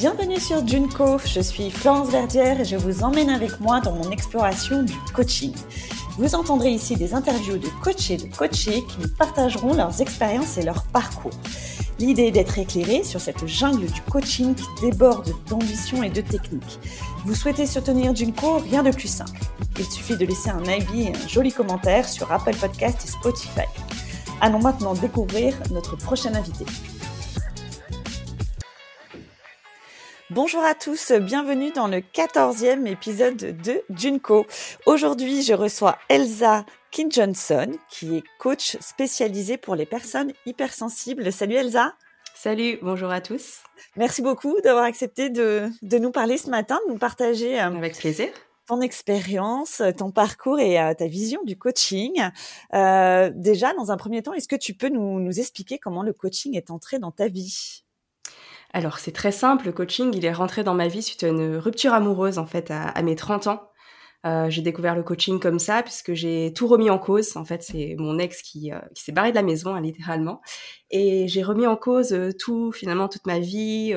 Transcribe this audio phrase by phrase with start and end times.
[0.00, 4.10] Bienvenue sur Junco, je suis Florence Verdière et je vous emmène avec moi dans mon
[4.10, 5.52] exploration du coaching.
[6.16, 10.62] Vous entendrez ici des interviews de coachés de coachés qui nous partageront leurs expériences et
[10.62, 11.38] leurs parcours.
[11.98, 16.78] L'idée est d'être éclairé sur cette jungle du coaching qui déborde d'ambition et de technique.
[17.26, 19.38] Vous souhaitez soutenir Junko Rien de plus simple.
[19.78, 23.68] Il suffit de laisser un avis et un joli commentaire sur Apple Podcast et Spotify.
[24.40, 26.64] Allons maintenant découvrir notre prochain invité.
[30.42, 34.46] Bonjour à tous, bienvenue dans le 14e épisode de Junko.
[34.86, 41.30] Aujourd'hui, je reçois Elsa Kin Johnson, qui est coach spécialisée pour les personnes hypersensibles.
[41.30, 41.92] Salut Elsa.
[42.34, 43.58] Salut, bonjour à tous.
[43.96, 47.98] Merci beaucoup d'avoir accepté de, de, nous parler ce matin, de nous partager euh, avec
[47.98, 48.28] plaisir
[48.66, 52.22] ton expérience, ton parcours et euh, ta vision du coaching.
[52.72, 56.14] Euh, déjà, dans un premier temps, est-ce que tu peux nous, nous expliquer comment le
[56.14, 57.84] coaching est entré dans ta vie?
[58.72, 61.56] Alors c'est très simple, le coaching, il est rentré dans ma vie suite à une
[61.56, 63.62] rupture amoureuse en fait à, mes 30 ans.
[64.26, 67.36] Euh, j'ai découvert le coaching comme ça puisque j'ai tout remis en cause.
[67.36, 70.42] En fait, c'est mon ex qui, euh, s'est barré de la maison, hein, littéralement.
[70.90, 73.92] Et j'ai remis en cause euh, tout, finalement, toute ma vie,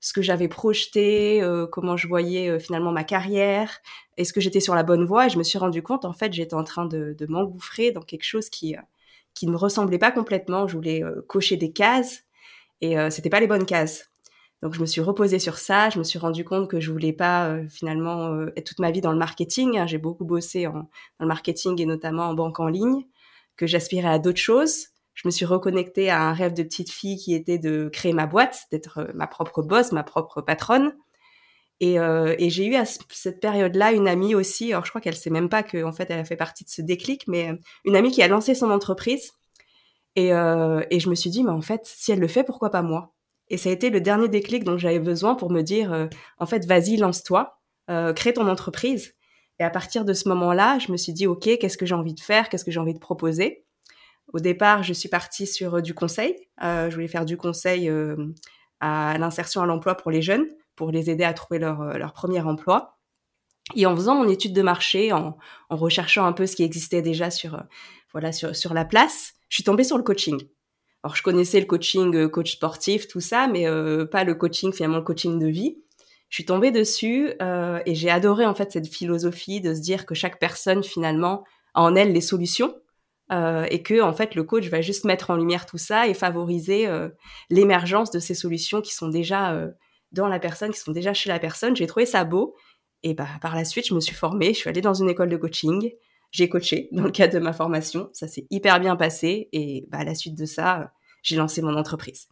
[0.00, 3.80] ce que j'avais projeté, comment je voyais finalement ma carrière,
[4.16, 5.26] est-ce que j'étais sur la bonne voie.
[5.26, 8.02] Et je me suis rendu compte, en fait, j'étais en train de, de m'engouffrer dans
[8.02, 8.76] quelque chose qui,
[9.34, 10.68] qui ne me ressemblait pas complètement.
[10.68, 12.25] Je voulais cocher des cases
[12.80, 14.10] et euh, c'était pas les bonnes cases.
[14.62, 17.12] Donc je me suis reposée sur ça, je me suis rendu compte que je voulais
[17.12, 19.78] pas euh, finalement euh, être toute ma vie dans le marketing.
[19.78, 19.86] Hein.
[19.86, 20.88] J'ai beaucoup bossé en, dans
[21.20, 23.04] le marketing et notamment en banque en ligne,
[23.56, 24.86] que j'aspirais à d'autres choses.
[25.14, 28.26] Je me suis reconnectée à un rêve de petite fille qui était de créer ma
[28.26, 30.94] boîte, d'être euh, ma propre boss, ma propre patronne.
[31.80, 34.72] Et, et j'ai eu à cette période-là une amie aussi.
[34.72, 36.70] Alors je crois qu'elle sait même pas que en fait elle a fait partie de
[36.70, 37.50] ce déclic, mais
[37.84, 39.32] une amie qui a lancé son entreprise
[40.16, 42.70] et, euh, et je me suis dit, mais en fait, si elle le fait, pourquoi
[42.70, 43.14] pas moi?
[43.48, 46.06] Et ça a été le dernier déclic dont j'avais besoin pour me dire, euh,
[46.38, 49.14] en fait, vas-y, lance-toi, euh, crée ton entreprise.
[49.58, 52.14] Et à partir de ce moment-là, je me suis dit, OK, qu'est-ce que j'ai envie
[52.14, 52.48] de faire?
[52.48, 53.64] Qu'est-ce que j'ai envie de proposer?
[54.32, 56.36] Au départ, je suis partie sur euh, du conseil.
[56.62, 58.16] Euh, je voulais faire du conseil euh,
[58.80, 62.40] à l'insertion à l'emploi pour les jeunes, pour les aider à trouver leur, leur premier
[62.40, 62.98] emploi.
[63.74, 65.36] Et en faisant mon étude de marché, en,
[65.70, 67.62] en recherchant un peu ce qui existait déjà sur,
[68.16, 70.40] voilà, sur, sur la place, je suis tombée sur le coaching.
[71.02, 74.72] Alors, je connaissais le coaching, euh, coach sportif, tout ça, mais euh, pas le coaching,
[74.72, 75.76] finalement, le coaching de vie.
[76.30, 80.06] Je suis tombée dessus euh, et j'ai adoré, en fait, cette philosophie de se dire
[80.06, 81.44] que chaque personne, finalement,
[81.74, 82.74] a en elle les solutions
[83.30, 86.88] et que, en fait, le coach va juste mettre en lumière tout ça et favoriser
[87.50, 89.68] l'émergence de ces solutions qui sont déjà
[90.12, 91.74] dans la personne, qui sont déjà chez la personne.
[91.74, 92.54] J'ai trouvé ça beau.
[93.02, 95.28] Et bah, par la suite, je me suis formée, je suis allée dans une école
[95.28, 95.90] de coaching
[96.36, 98.10] j'ai coaché dans le cadre de ma formation.
[98.12, 100.92] Ça s'est hyper bien passé et bah, à la suite de ça,
[101.22, 102.28] j'ai lancé mon entreprise.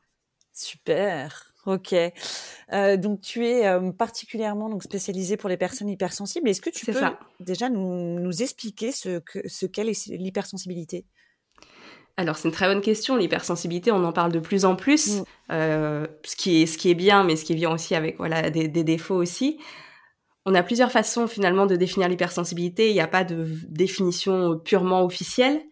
[0.53, 1.55] Super.
[1.65, 1.95] Ok.
[1.95, 6.47] Euh, donc tu es euh, particulièrement donc spécialisée pour les personnes hypersensibles.
[6.49, 7.19] Est-ce que tu peux ça.
[7.41, 11.07] déjà nous, nous, expliquer ce que ce qu'est l'hypersensibilité?
[12.19, 13.17] Alors c'est une très bonne question.
[13.17, 15.25] L'hypersensibilité, on en parle de plus en plus, mm.
[15.53, 18.51] euh, ce qui est ce qui est bien, mais ce qui vient aussi avec voilà
[18.51, 19.59] des, des défauts aussi
[20.47, 22.91] on a plusieurs façons finalement de définir l'hypersensibilité.
[22.91, 25.63] Il n'y a pas de définition purement officielle.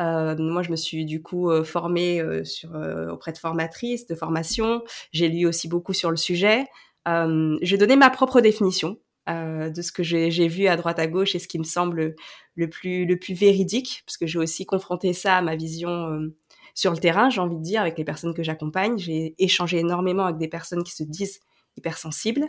[0.00, 4.06] Euh, moi, je me suis du coup euh, formée euh, sur, euh, auprès de formatrices
[4.06, 4.82] de formation.
[5.12, 6.66] J'ai lu aussi beaucoup sur le sujet.
[7.08, 8.98] Euh, j'ai donné ma propre définition
[9.28, 12.16] de ce que j'ai vu à droite à gauche et ce qui me semble
[12.56, 16.28] le plus le plus véridique, parce que j'ai aussi confronté ça à ma vision
[16.74, 17.30] sur le terrain.
[17.30, 18.98] J'ai envie de dire avec les personnes que j'accompagne.
[18.98, 21.38] J'ai échangé énormément avec des personnes qui se disent
[21.76, 22.48] hypersensibles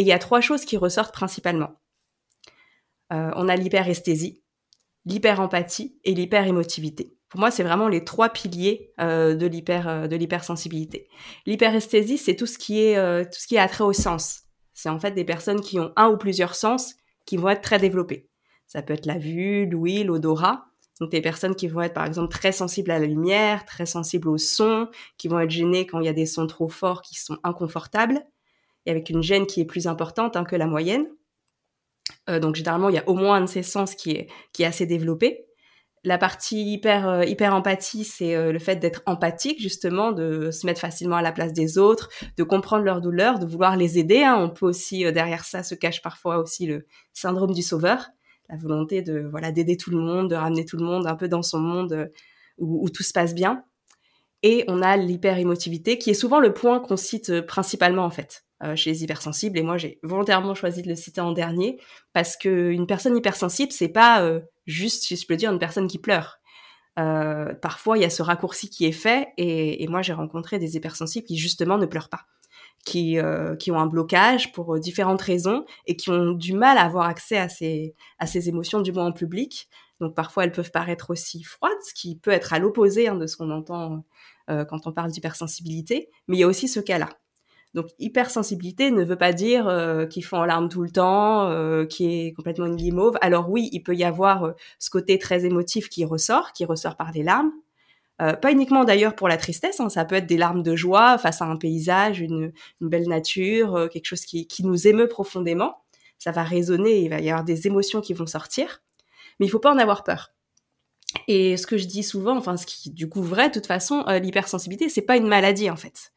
[0.00, 1.78] et il y a trois choses qui ressortent principalement.
[3.12, 4.42] Euh, on a l'hyperesthésie,
[5.04, 7.18] l'hyperempathie et l'hyperémotivité.
[7.28, 11.06] Pour moi, c'est vraiment les trois piliers euh, de l'hyper euh, de l'hypersensibilité.
[11.44, 12.96] L'hyperesthésie, c'est tout ce qui est
[13.26, 14.44] tout ce qui est attrait au sens.
[14.72, 16.94] C'est en fait des personnes qui ont un ou plusieurs sens
[17.26, 18.30] qui vont être très développés.
[18.66, 20.64] Ça peut être la vue, l'ouïe, l'odorat.
[20.98, 24.30] Donc des personnes qui vont être par exemple très sensibles à la lumière, très sensibles
[24.30, 24.88] au son,
[25.18, 28.24] qui vont être gênées quand il y a des sons trop forts qui sont inconfortables
[28.86, 31.06] et avec une gêne qui est plus importante hein, que la moyenne.
[32.28, 34.62] Euh, donc généralement, il y a au moins un de ces sens qui est, qui
[34.62, 35.46] est assez développé.
[36.02, 40.66] La partie hyper, euh, hyper empathie, c'est euh, le fait d'être empathique, justement, de se
[40.66, 44.22] mettre facilement à la place des autres, de comprendre leurs douleurs, de vouloir les aider.
[44.22, 44.36] Hein.
[44.38, 48.06] On peut aussi, derrière ça, se cache parfois aussi le syndrome du sauveur,
[48.48, 51.28] la volonté de voilà d'aider tout le monde, de ramener tout le monde un peu
[51.28, 52.10] dans son monde
[52.58, 53.64] où tout se passe bien.
[54.42, 58.44] Et on a l'hyper-émotivité, qui est souvent le point qu'on cite principalement, en fait.
[58.62, 59.58] Euh, chez les hypersensibles.
[59.58, 61.80] Et moi, j'ai volontairement choisi de le citer en dernier
[62.12, 65.86] parce que une personne hypersensible, c'est pas euh, juste, si je peux dire, une personne
[65.86, 66.40] qui pleure.
[66.98, 70.58] Euh, parfois, il y a ce raccourci qui est fait, et, et moi, j'ai rencontré
[70.58, 72.26] des hypersensibles qui justement ne pleurent pas,
[72.84, 73.16] qui,
[73.58, 77.38] qui ont un blocage pour différentes raisons et qui ont du mal à avoir accès
[77.38, 79.70] à ces, à ces émotions, du moins en public.
[80.00, 83.26] Donc parfois elles peuvent paraître aussi froides, ce qui peut être à l'opposé hein, de
[83.26, 84.04] ce qu'on entend
[84.48, 86.10] quand on parle d'hypersensibilité.
[86.26, 87.08] Mais il y a aussi ce cas-là.
[87.74, 91.86] Donc hypersensibilité ne veut pas dire euh, qu'ils font en larmes tout le temps, euh,
[92.00, 93.16] est complètement une guimauve.
[93.20, 96.96] Alors oui, il peut y avoir euh, ce côté très émotif qui ressort, qui ressort
[96.96, 97.52] par les larmes.
[98.20, 101.16] Euh, pas uniquement d'ailleurs pour la tristesse, hein, ça peut être des larmes de joie
[101.16, 105.82] face à un paysage, une, une belle nature, quelque chose qui, qui, nous émeut profondément.
[106.18, 108.82] Ça va résonner, il va y avoir des émotions qui vont sortir,
[109.40, 110.32] mais il faut pas en avoir peur.
[111.26, 114.04] Et ce que je dis souvent, enfin ce qui du coup vrai, de toute façon,
[114.06, 116.12] l'hypersensibilité, c'est pas une maladie en fait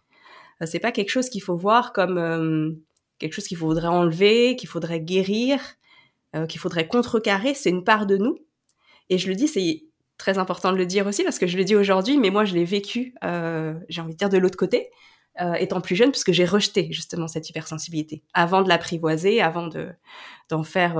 [0.62, 2.72] euh, c'est pas quelque chose qu'il faut voir comme euh,
[3.20, 5.60] quelque chose qu'il faudrait enlever, qu'il faudrait guérir,
[6.36, 7.54] euh, qu'il faudrait contrecarrer.
[7.54, 8.38] C'est une part de nous.
[9.10, 9.84] Et je le dis, c'est
[10.18, 12.54] très important de le dire aussi parce que je le dis aujourd'hui, mais moi je
[12.54, 13.14] l'ai vécu,
[13.90, 14.90] j'ai envie de dire de l'autre côté,
[15.60, 19.90] étant plus jeune, puisque j'ai rejeté justement cette hypersensibilité avant de l'apprivoiser, avant de
[20.50, 20.96] d'en faire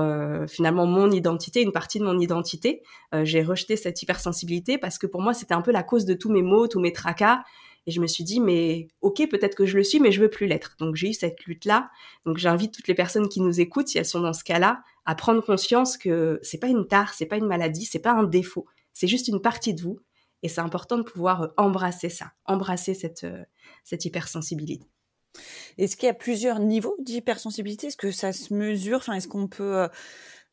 [0.48, 2.82] finalement mon identité, une partie de mon identité.
[3.22, 6.32] j'ai rejeté cette hypersensibilité parce que pour moi c'était un peu la cause de tous
[6.32, 7.44] mes maux, tous mes tracas.
[7.86, 10.30] Et je me suis dit, mais ok, peut-être que je le suis, mais je veux
[10.30, 10.76] plus l'être.
[10.78, 11.90] Donc j'ai eu cette lutte-là.
[12.24, 15.14] Donc j'invite toutes les personnes qui nous écoutent, si elles sont dans ce cas-là, à
[15.14, 18.66] prendre conscience que c'est pas une tare, c'est pas une maladie, c'est pas un défaut.
[18.94, 20.00] C'est juste une partie de vous.
[20.44, 23.42] Et c'est important de pouvoir euh, embrasser ça, embrasser cette, euh,
[23.82, 24.86] cette hypersensibilité.
[25.78, 27.88] Est-ce qu'il y a plusieurs niveaux d'hypersensibilité?
[27.88, 28.98] Est-ce que ça se mesure?
[28.98, 29.88] Enfin, est-ce qu'on peut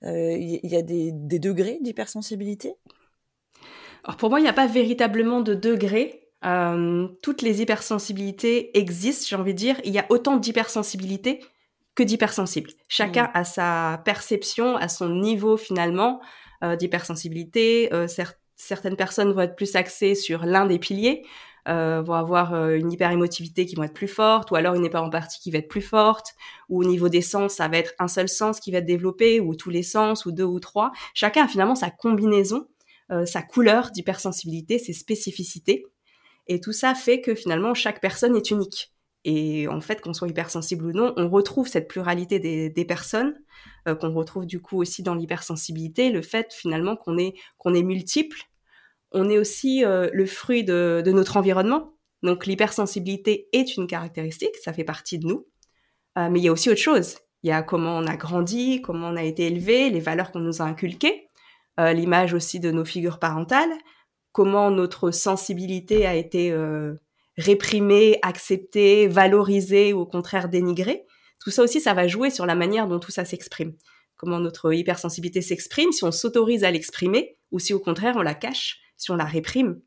[0.01, 2.73] il euh, y a des, des degrés d'hypersensibilité?
[4.03, 6.29] Alors pour moi, il n'y a pas véritablement de degrés.
[6.43, 9.75] Euh, toutes les hypersensibilités existent, j'ai envie de dire.
[9.83, 11.43] Il y a autant d'hypersensibilité
[11.93, 12.71] que d'hypersensibles.
[12.87, 13.31] Chacun mm.
[13.33, 16.19] a sa perception, a son niveau finalement
[16.63, 17.93] euh, d'hypersensibilité.
[17.93, 18.07] Euh,
[18.61, 21.23] certaines personnes vont être plus axées sur l'un des piliers,
[21.67, 25.39] euh, vont avoir euh, une hyperémotivité qui va être plus forte, ou alors une hyperempathie
[25.39, 26.33] qui va être plus forte,
[26.69, 29.39] ou au niveau des sens, ça va être un seul sens qui va être développé,
[29.39, 30.91] ou tous les sens, ou deux ou trois.
[31.13, 32.67] Chacun a finalement sa combinaison,
[33.25, 35.85] sa couleur d'hypersensibilité, ses spécificités.
[36.47, 38.93] Et tout ça fait que finalement, chaque personne est unique.
[39.23, 43.35] Et en fait, qu'on soit hypersensible ou non, on retrouve cette pluralité des, personnes,
[43.87, 47.83] euh, qu'on retrouve du coup aussi dans l'hypersensibilité, le fait finalement qu'on est, qu'on est
[47.83, 48.41] multiple.
[49.11, 51.93] On est aussi euh, le fruit de, notre environnement.
[52.23, 55.47] Donc l'hypersensibilité est une caractéristique, ça fait partie de nous.
[56.17, 57.17] Euh, mais il y a aussi autre chose.
[57.43, 60.39] Il y a comment on a grandi, comment on a été élevé, les valeurs qu'on
[60.39, 61.27] nous a inculquées,
[61.79, 63.71] l'image aussi de nos figures parentales,
[64.31, 66.95] comment notre sensibilité a été euh,
[67.37, 71.05] réprimée, acceptée, valorisée ou au contraire dénigrée.
[71.39, 73.73] Tout ça aussi, ça va jouer sur la manière dont tout ça s'exprime.
[74.15, 78.35] Comment notre hypersensibilité s'exprime, si on s'autorise à l'exprimer ou si au contraire on la
[78.35, 79.79] cache, si on la réprime.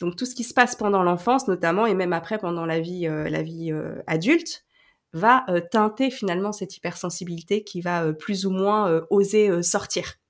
[0.00, 3.06] Donc tout ce qui se passe pendant l'enfance notamment et même après pendant la vie,
[3.06, 4.64] euh, la vie euh, adulte
[5.12, 10.20] va teinter finalement cette hypersensibilité qui va plus ou moins oser sortir.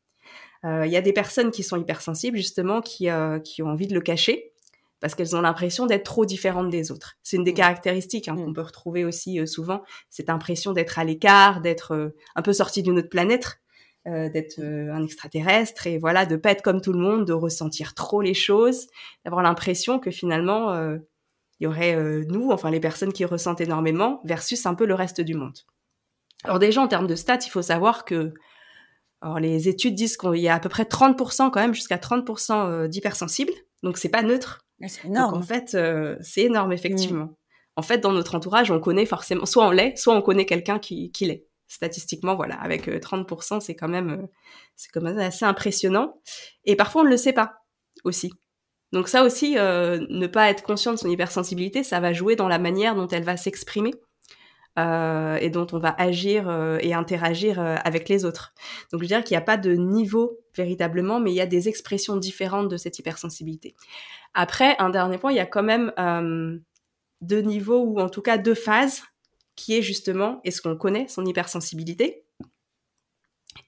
[0.64, 3.86] Euh, il y a des personnes qui sont hypersensibles justement qui, euh, qui ont envie
[3.86, 4.52] de le cacher
[5.00, 7.16] parce qu'elles ont l'impression d'être trop différentes des autres.
[7.22, 7.54] C'est une des mmh.
[7.54, 8.44] caractéristiques hein, mmh.
[8.44, 12.82] qu'on peut retrouver aussi euh, souvent, cette impression d'être à l'écart, d'être un peu sorti
[12.82, 13.60] d'une autre planète,
[14.06, 18.22] d'être un extraterrestre et voilà, de pas être comme tout le monde, de ressentir trop
[18.22, 18.86] les choses,
[19.24, 21.96] d'avoir l'impression que finalement il y aurait
[22.26, 25.58] nous, enfin les personnes qui ressentent énormément, versus un peu le reste du monde.
[26.44, 28.32] Alors déjà en termes de stats, il faut savoir que
[29.22, 32.66] alors les études disent qu'il y a à peu près 30% quand même, jusqu'à 30%
[32.66, 33.52] euh, d'hypersensibles.
[33.82, 34.60] Donc c'est pas neutre.
[34.86, 35.34] C'est énorme.
[35.34, 37.26] Donc, en fait, euh, c'est énorme effectivement.
[37.26, 37.36] Mm.
[37.76, 40.78] En fait, dans notre entourage, on connaît forcément, soit on l'est, soit on connaît quelqu'un
[40.78, 41.46] qui, qui l'est.
[41.72, 44.26] Statistiquement, voilà, avec 30%, euh, c'est quand même,
[44.76, 46.20] c'est quand même assez impressionnant.
[46.64, 47.62] Et parfois, on ne le sait pas
[48.04, 48.32] aussi.
[48.92, 52.58] Donc ça aussi, ne pas être conscient de son hypersensibilité, ça va jouer dans la
[52.58, 53.92] manière dont elle va s'exprimer.
[54.78, 58.54] Euh, et dont on va agir euh, et interagir euh, avec les autres.
[58.92, 61.68] Donc je dirais qu'il n'y a pas de niveau véritablement, mais il y a des
[61.68, 63.74] expressions différentes de cette hypersensibilité.
[64.32, 65.92] Après, un dernier point, il y a quand même
[67.20, 69.02] deux niveaux ou en tout cas deux phases
[69.60, 72.24] qui est justement est-ce qu'on connaît son hypersensibilité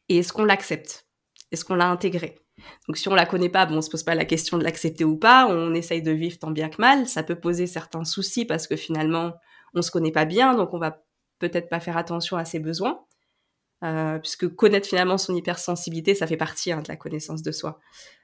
[0.08, 1.06] et est-ce qu'on l'accepte?
[1.50, 2.38] Est-ce qu'on l'a intégrée
[2.86, 5.04] donc si on la connaît pas, bon, on se pose pas la question de l'accepter
[5.04, 7.08] ou pas, on essaye de vivre tant bien que mal.
[7.08, 9.32] Ça peut poser certains soucis parce que finalement,
[9.74, 11.02] on se connaît pas bien, donc on va
[11.38, 13.00] peut-être pas faire attention à ses besoins,
[13.82, 17.80] euh, puisque connaître finalement son hypersensibilité, ça fait partie hein, de la connaissance de soi.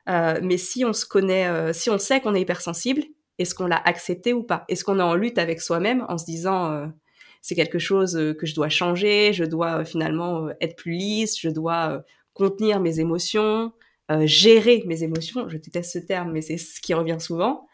[0.09, 3.03] Euh, mais si on se connaît, euh, si on sait qu'on est hypersensible,
[3.39, 4.65] est-ce qu'on l'a accepté ou pas?
[4.69, 6.91] Est-ce qu'on est en lutte avec soi-même en se disant
[7.43, 12.03] c'est quelque chose que je dois changer, je dois finalement être plus lisse, je dois
[12.35, 13.73] contenir mes émotions,
[14.25, 15.49] gérer mes émotions.
[15.49, 17.69] Je déteste ce terme, mais c'est ce qui revient souvent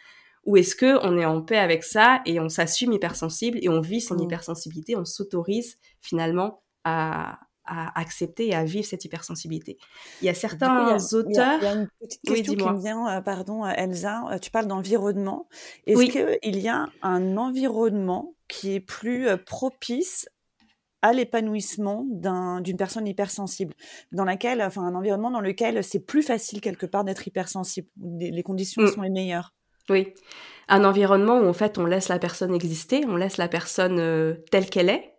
[0.47, 3.81] ou est-ce que on est en paix avec ça et on s'assume hypersensible et on
[3.81, 4.23] vit son mmh.
[4.23, 9.79] hypersensibilité, on s'autorise finalement à, à accepter et à vivre cette hypersensibilité.
[10.21, 11.59] Il y a certains auteurs.
[11.61, 14.25] Il y, a, une petite question qui me vient, euh, pardon, Elsa.
[14.31, 15.49] Euh, tu parles d'environnement.
[15.87, 20.29] Est-ce qu'il y a un environnement qui est plus euh, propice
[21.03, 23.75] à l'épanouissement d'une personne hypersensible,
[24.11, 28.43] dans laquelle, enfin, un environnement dans lequel c'est plus facile quelque part d'être hypersensible, les,
[28.43, 28.89] conditions mm.
[28.89, 29.53] sont les meilleures?
[29.91, 30.15] Oui,
[30.69, 34.71] un environnement où en fait on laisse la personne exister, on laisse la personne telle
[34.71, 35.14] qu'elle est,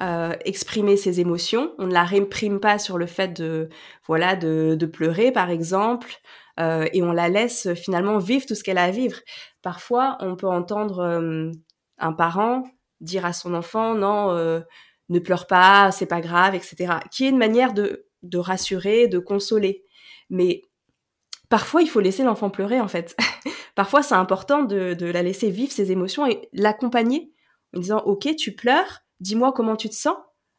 [0.00, 1.74] euh, exprimer ses émotions.
[1.78, 3.68] On ne la réprime pas sur le fait de
[4.06, 6.20] voilà de, de pleurer par exemple,
[6.58, 9.18] euh, et on la laisse finalement vivre tout ce qu'elle a à vivre.
[9.62, 11.50] Parfois, on peut entendre euh,
[11.98, 12.64] un parent
[13.00, 14.60] dire à son enfant non, euh,
[15.08, 16.94] ne pleure pas, c'est pas grave, etc.
[17.10, 19.84] Qui est une manière de de rassurer, de consoler.
[20.28, 20.62] Mais
[21.48, 23.16] parfois, il faut laisser l'enfant pleurer en fait.
[23.74, 27.32] parfois, c'est important de, de la laisser vivre ses émotions et l'accompagner
[27.74, 30.16] en disant ok, tu pleures dis-moi comment tu te sens.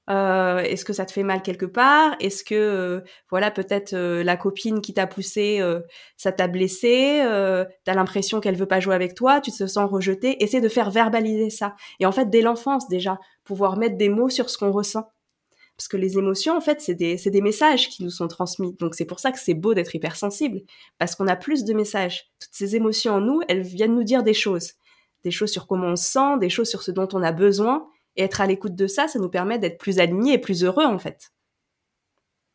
[0.10, 2.16] Euh, est-ce que ça te fait mal quelque part?
[2.20, 5.62] Est-ce que euh, voilà peut-être euh, la copine qui t'a poussé,
[6.18, 7.22] ça t'a blessé
[7.86, 10.92] T'as l'impression qu'elle veut pas jouer avec toi Tu te sens rejeté Essaie de faire
[10.92, 11.76] verbaliser ça.
[12.00, 15.12] Et en fait, dès l'enfance déjà, pouvoir mettre des mots sur ce qu'on ressent.
[15.78, 18.76] Parce que les émotions, en fait, c'est des, des messages qui nous sont transmis.
[18.80, 20.62] Donc c'est pour ça que c'est beau d'être hypersensible,
[21.00, 22.30] parce qu'on a plus de messages.
[22.40, 24.74] Toutes ces émotions en nous, elles viennent nous dire des choses.
[25.24, 27.88] Des choses sur comment on se sent, des choses sur ce dont on a besoin.
[28.16, 30.86] Et être à l'écoute de ça, ça nous permet d'être plus alignés et plus heureux
[30.86, 31.32] en fait.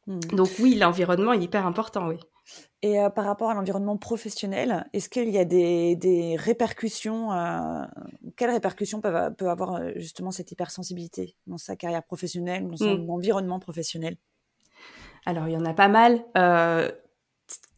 [0.06, 0.20] Hmm.
[0.32, 2.18] Donc oui, l'environnement est hyper important, oui.
[2.82, 7.82] Et euh, par rapport à l'environnement professionnel, est-ce qu'il y a des, répercussions euh,
[8.36, 12.98] Quelles répercussions peut, peut avoir euh, justement cette hypersensibilité dans sa carrière professionnelle, dans son
[12.98, 13.10] hmm.
[13.10, 14.16] environnement professionnel?
[15.24, 16.24] Alors, il y en a pas mal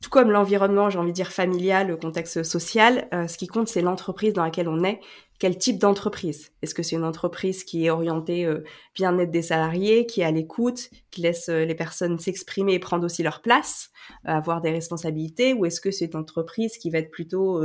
[0.01, 3.83] tout comme l'environnement, j'ai envie de dire familial, le contexte social, ce qui compte, c'est
[3.83, 4.99] l'entreprise dans laquelle on est
[5.39, 6.51] quel type d'entreprise?
[6.63, 8.65] Est-ce que c'est une entreprise qui est orientée euh,
[8.95, 13.05] bien-être des salariés, qui est à l'écoute, qui laisse euh, les personnes s'exprimer et prendre
[13.05, 13.91] aussi leur place,
[14.27, 17.63] euh, avoir des responsabilités, ou est-ce que c'est une entreprise qui va être plutôt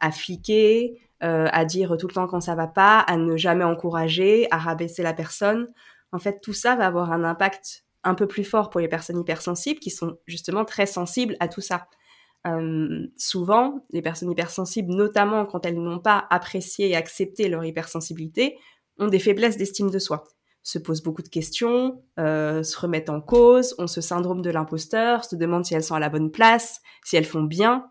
[0.00, 4.46] à fliquer, à dire tout le temps quand ça va pas, à ne jamais encourager,
[4.50, 5.66] à rabaisser la personne?
[6.12, 9.20] En fait, tout ça va avoir un impact un peu plus fort pour les personnes
[9.20, 11.88] hypersensibles qui sont justement très sensibles à tout ça.
[12.46, 18.58] Euh, souvent, les personnes hypersensibles, notamment quand elles n'ont pas apprécié et accepté leur hypersensibilité,
[18.98, 20.24] ont des faiblesses d'estime de soi,
[20.62, 25.24] se posent beaucoup de questions, euh, se remettent en cause, ont ce syndrome de l'imposteur,
[25.24, 27.86] se demandent si elles sont à la bonne place, si elles font bien,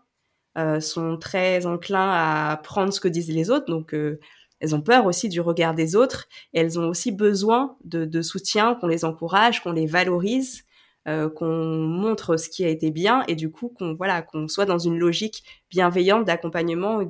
[0.56, 5.06] euh, sont très enclins à prendre ce que disent les autres, donc elles ont peur
[5.06, 9.72] aussi du regard des autres, elles ont aussi besoin de soutien, qu'on les encourage, qu'on
[9.72, 10.64] les valorise,
[11.08, 14.66] euh, qu'on montre ce qui a été bien et du coup qu'on voilà qu'on soit
[14.66, 17.08] dans une logique bienveillante d'accompagnement et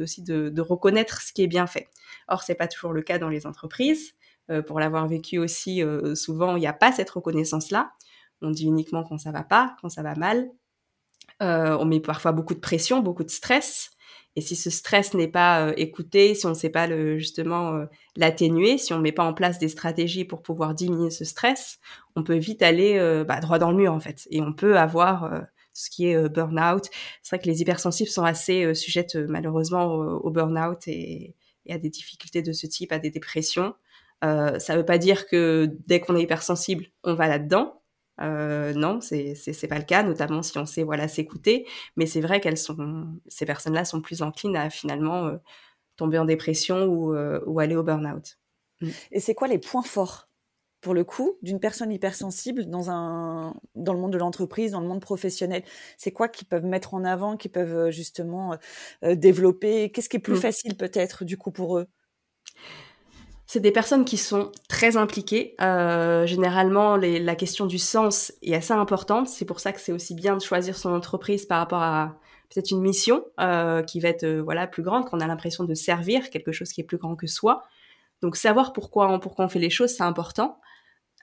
[0.00, 1.86] aussi de, reconnaître ce qui est bien fait.
[2.26, 4.14] Or c'est pas toujours le cas dans les entreprises.
[4.50, 7.92] Euh, pour l'avoir vécu aussi, euh, souvent il n'y a pas cette reconnaissance là.
[8.40, 10.50] On dit uniquement quand ça va pas, quand ça va mal.
[11.40, 13.90] on met parfois beaucoup de pression, beaucoup de stress.
[14.36, 17.84] Et si ce stress n'est pas écouté, si on ne sait pas le, justement
[18.16, 21.78] l'atténuer, si on ne met pas en place des stratégies pour pouvoir diminuer ce stress,
[22.16, 22.98] on peut vite aller
[23.28, 24.26] bah, droit dans le mur en fait.
[24.30, 25.42] Et on peut avoir
[25.74, 26.86] ce qui est burn-out.
[27.22, 31.34] C'est vrai que les hypersensibles sont assez sujettes malheureusement au, burn-out et,
[31.66, 33.74] et, à des difficultés de ce type, à des dépressions.
[34.22, 37.81] ça ne veut pas dire que dès qu'on est hypersensible, on va là-dedans.
[38.22, 41.66] Euh, non, c'est c'est pas le cas, notamment si on sait voilà s'écouter.
[41.96, 45.36] Mais c'est vrai qu'elles sont ces personnes-là sont plus enclines à finalement euh,
[45.96, 48.38] tomber en dépression ou, euh, ou aller au burn-out.
[48.80, 48.88] Mm.
[49.12, 50.28] Et c'est quoi les points forts
[50.80, 54.88] pour le coup d'une personne hypersensible dans un dans le monde de l'entreprise, dans le
[54.88, 55.64] monde professionnel?
[55.98, 58.56] C'est quoi qu'ils peuvent mettre en avant, qu'ils peuvent justement
[59.02, 59.90] développer?
[59.90, 60.42] Qu'est-ce qui est plus mm.
[60.42, 61.86] facile peut-être du coup pour eux?
[63.46, 64.50] C'est des personnes qui sont
[64.82, 65.54] très impliquées.
[65.60, 69.28] Euh, généralement, la question du sens est assez importante.
[69.28, 72.16] C'est pour ça que c'est aussi bien de choisir son entreprise par rapport à
[72.50, 75.74] peut-être une mission euh, qui va être euh, voilà plus grande, qu'on a l'impression de
[75.74, 77.62] servir quelque chose qui est plus grand que soi.
[78.22, 80.58] Donc savoir pourquoi on, pourquoi on fait les choses, c'est important.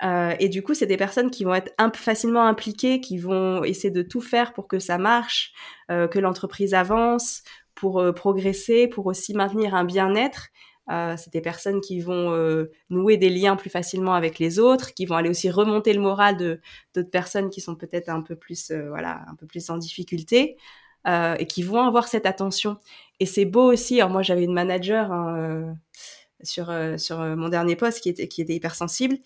[0.02, 3.92] et du coup, c'est des personnes qui vont être un, facilement impliquées, qui vont essayer
[3.92, 5.52] de tout faire pour que ça marche,
[5.90, 7.44] que l'entreprise avance,
[7.76, 10.48] pour progresser, pour aussi maintenir un bien-être
[10.90, 14.94] euh, c'est des personnes qui vont euh, nouer des liens plus facilement avec les autres,
[14.94, 16.60] qui vont aller aussi remonter le moral de
[16.96, 20.58] d'autres personnes qui sont peut-être un peu plus euh, voilà un peu plus en difficulté
[21.40, 22.78] et qui vont avoir cette attention.
[23.20, 24.00] Et c'est beau aussi.
[24.00, 25.76] Alors moi j'avais une manager hein,
[26.44, 29.18] sur sur mon dernier poste qui était qui était hypersensible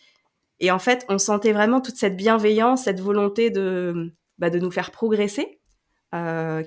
[0.61, 4.71] et en fait on sentait vraiment toute cette bienveillance, cette volonté de bah, de nous
[4.71, 5.59] faire progresser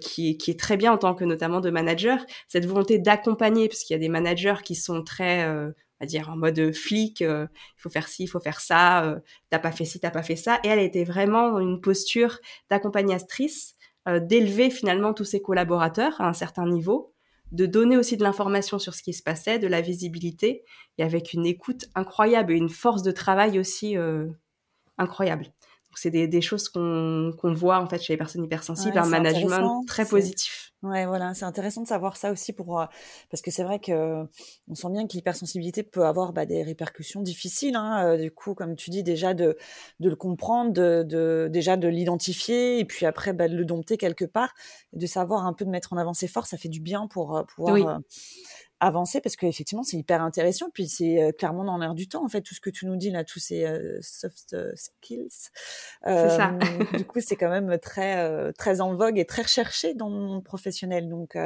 [0.00, 3.80] qui, qui, est très bien en tant que notamment de manager, cette volonté d'accompagner, parce
[3.80, 7.48] qu'il y a des managers qui sont très, on va dire, en mode flic, il
[7.76, 9.16] faut faire ci, il faut faire ça,
[9.50, 12.38] t'as pas fait ci, t'as pas fait ça, et elle était vraiment dans une posture
[12.70, 13.76] d'accompagnatrice,
[14.22, 17.14] d'élever finalement tous ses collaborateurs à un certain niveau,
[17.52, 20.64] de donner aussi de l'information sur ce qui se passait, de la visibilité,
[20.98, 24.26] et avec une écoute incroyable et une force de travail aussi euh,
[24.98, 25.46] incroyable
[25.98, 30.04] c'est des, des, choses qu'on voit en fait chez les personnes hypersensibles, un management très
[30.04, 30.72] positif.
[30.82, 32.84] Ouais, voilà, c'est intéressant de savoir ça aussi pour euh,
[33.30, 34.24] parce que c'est vrai que
[34.68, 37.76] on sent bien que l'hypersensibilité peut avoir bah, des répercussions difficiles.
[37.76, 39.56] Hein, euh, du coup, comme tu dis déjà de
[40.00, 43.96] de le comprendre, de, de déjà de l'identifier et puis après bah, de le dompter
[43.96, 44.54] quelque part,
[44.92, 47.36] de savoir un peu de mettre en avant ses forces, ça fait du bien pour
[47.36, 48.00] euh, pouvoir
[48.80, 50.70] avancer parce qu'effectivement c'est hyper intéressant.
[50.72, 52.96] Puis c'est euh, clairement dans l'air du temps en fait tout ce que tu nous
[52.96, 55.50] dis là tous ces euh, soft euh, skills
[56.04, 56.52] ça.
[56.94, 60.44] du coup c'est quand même très très en vogue et très recherché dans le monde
[60.44, 61.08] professionnel.
[61.08, 61.36] Donc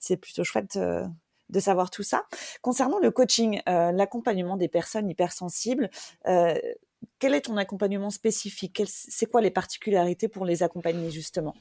[0.00, 2.24] c'est plutôt chouette de savoir tout ça.
[2.62, 5.90] Concernant le coaching l'accompagnement des personnes hypersensibles
[7.18, 8.82] quel est ton accompagnement spécifique?
[8.86, 11.54] C'est quoi les particularités pour les accompagner justement?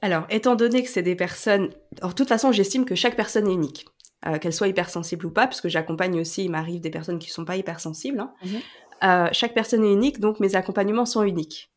[0.00, 1.70] Alors, étant donné que c'est des personnes,
[2.02, 3.86] en de toute façon, j'estime que chaque personne est unique,
[4.26, 7.32] euh, qu'elle soit hypersensible ou pas, puisque j'accompagne aussi, il m'arrive des personnes qui ne
[7.32, 8.20] sont pas hypersensibles.
[8.20, 8.32] Hein.
[8.44, 8.60] Mhm.
[9.04, 11.70] Euh, chaque personne est unique, donc mes accompagnements sont uniques.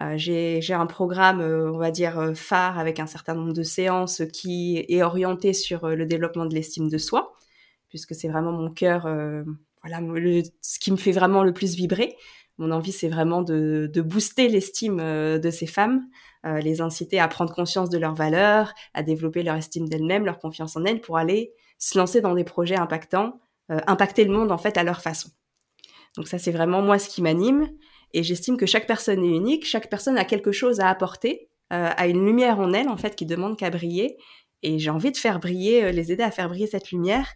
[0.00, 4.84] Euh, j'ai un programme, on va dire, phare avec un certain nombre de séances qui
[4.88, 7.34] est orienté sur le développement de l'estime de soi,
[7.88, 9.08] puisque c'est vraiment mon cœur,
[9.82, 10.00] voilà,
[10.60, 12.16] ce qui me fait vraiment le plus vibrer.
[12.58, 16.06] Mon envie, c'est vraiment de, de booster l'estime de ces femmes,
[16.46, 20.38] euh, les inciter à prendre conscience de leurs valeurs, à développer leur estime d'elles-mêmes, leur
[20.38, 24.52] confiance en elles, pour aller se lancer dans des projets impactants, euh, impacter le monde
[24.52, 25.30] en fait à leur façon.
[26.16, 27.68] Donc ça, c'est vraiment moi ce qui m'anime.
[28.14, 31.90] Et j'estime que chaque personne est unique, chaque personne a quelque chose à apporter, euh,
[31.94, 34.16] a une lumière en elle en fait qui demande qu'à briller.
[34.62, 37.28] Et j'ai envie de faire briller, les aider à faire briller cette lumière.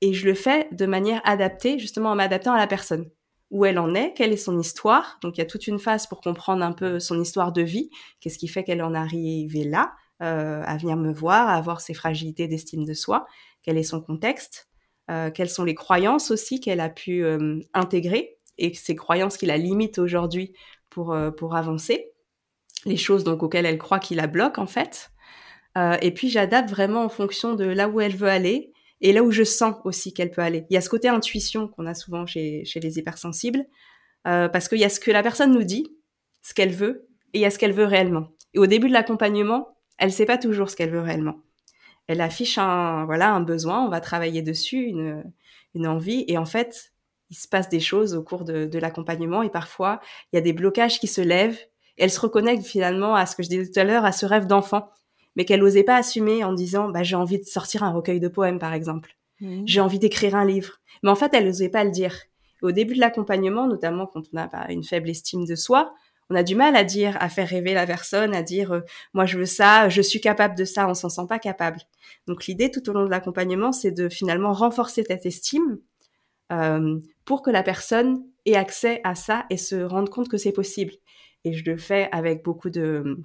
[0.00, 3.08] Et je le fais de manière adaptée, justement en m'adaptant à la personne
[3.50, 5.18] où elle en est, quelle est son histoire.
[5.22, 7.88] Donc il y a toute une phase pour comprendre un peu son histoire de vie,
[8.20, 11.80] qu'est-ce qui fait qu'elle en est arrivée là, euh, à venir me voir, à avoir
[11.80, 13.26] ses fragilités d'estime de soi,
[13.62, 14.68] quel est son contexte,
[15.10, 19.46] euh, quelles sont les croyances aussi qu'elle a pu euh, intégrer et ces croyances qui
[19.46, 20.54] la limitent aujourd'hui
[20.88, 22.12] pour, pour avancer,
[22.84, 25.10] les choses donc auxquelles elle croit qui la bloquent en fait.
[25.76, 29.32] et puis j'adapte vraiment en fonction de là où elle veut aller, et là où
[29.32, 30.66] je sens aussi qu'elle peut aller.
[30.70, 33.66] Il y a ce côté intuition qu'on a souvent chez, chez les hypersensibles,
[34.22, 35.92] parce qu'il y a ce que la personne nous dit,
[36.42, 38.28] ce qu'elle veut, et il y a ce qu'elle veut réellement.
[38.52, 41.36] Et au début de l'accompagnement, elle ne sait pas toujours ce qu'elle veut réellement.
[42.06, 45.24] Elle affiche un, voilà, un besoin, on va travailler dessus, une,
[45.74, 46.92] une envie, et en fait,
[47.30, 50.00] il se passe des choses au cours de, de l'accompagnement, et parfois,
[50.32, 51.58] il y a des blocages qui se lèvent,
[51.96, 54.26] et elle se reconnecte finalement à ce que je disais tout à l'heure, à ce
[54.26, 54.90] rêve d'enfant
[55.36, 58.28] mais qu'elle n'osait pas assumer en disant bah, j'ai envie de sortir un recueil de
[58.28, 59.62] poèmes par exemple, mmh.
[59.66, 60.80] j'ai envie d'écrire un livre.
[61.02, 62.14] Mais en fait, elle n'osait pas le dire.
[62.62, 65.92] Au début de l'accompagnement, notamment quand on a bah, une faible estime de soi,
[66.30, 68.80] on a du mal à dire, à faire rêver la personne, à dire euh,
[69.12, 71.80] moi je veux ça, je suis capable de ça, on s'en sent pas capable.
[72.26, 75.78] Donc l'idée tout au long de l'accompagnement, c'est de finalement renforcer cette estime
[76.52, 80.52] euh, pour que la personne ait accès à ça et se rende compte que c'est
[80.52, 80.92] possible.
[81.44, 83.18] Et je le fais avec beaucoup de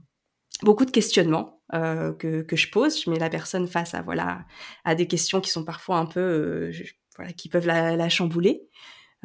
[0.64, 3.02] beaucoup de questionnements euh, que, que, je pose.
[3.02, 4.46] Je mets la personne face à voilà
[4.84, 6.72] à des questions qui sont parfois un peu
[7.16, 8.68] voilà qui peuvent la chambouler.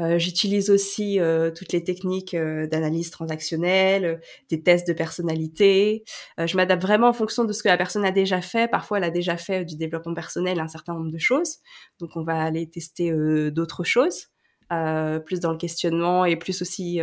[0.00, 6.04] Euh, J'utilise aussi euh, toutes les techniques euh, d'analyse transactionnelle, des tests de personnalité.
[6.38, 8.68] je m'adapte vraiment en fonction de ce que la personne a déjà fait.
[8.68, 11.58] Parfois, elle a déjà fait du développement personnel un certain nombre de choses,
[12.00, 13.12] donc on va aller tester
[13.50, 14.28] d'autres choses,
[14.68, 17.00] plus dans le questionnement et plus aussi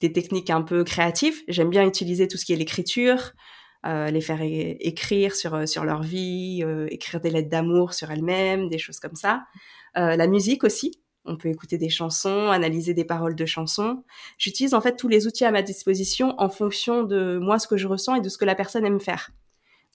[0.00, 1.40] des techniques un peu créatives.
[1.48, 3.32] J'aime bien utiliser tout ce qui est l'écriture,
[3.86, 8.10] euh, les faire écrire sur, euh, sur leur vie, euh, écrire des lettres d'amour sur
[8.10, 9.44] elles-mêmes, des choses comme ça.
[9.96, 11.00] Euh, la musique aussi.
[11.24, 14.04] On peut écouter des chansons, analyser des paroles de chansons.
[14.38, 17.76] J'utilise en fait tous les outils à ma disposition en fonction de moi ce que
[17.76, 19.30] je ressens et de ce que la personne aime faire.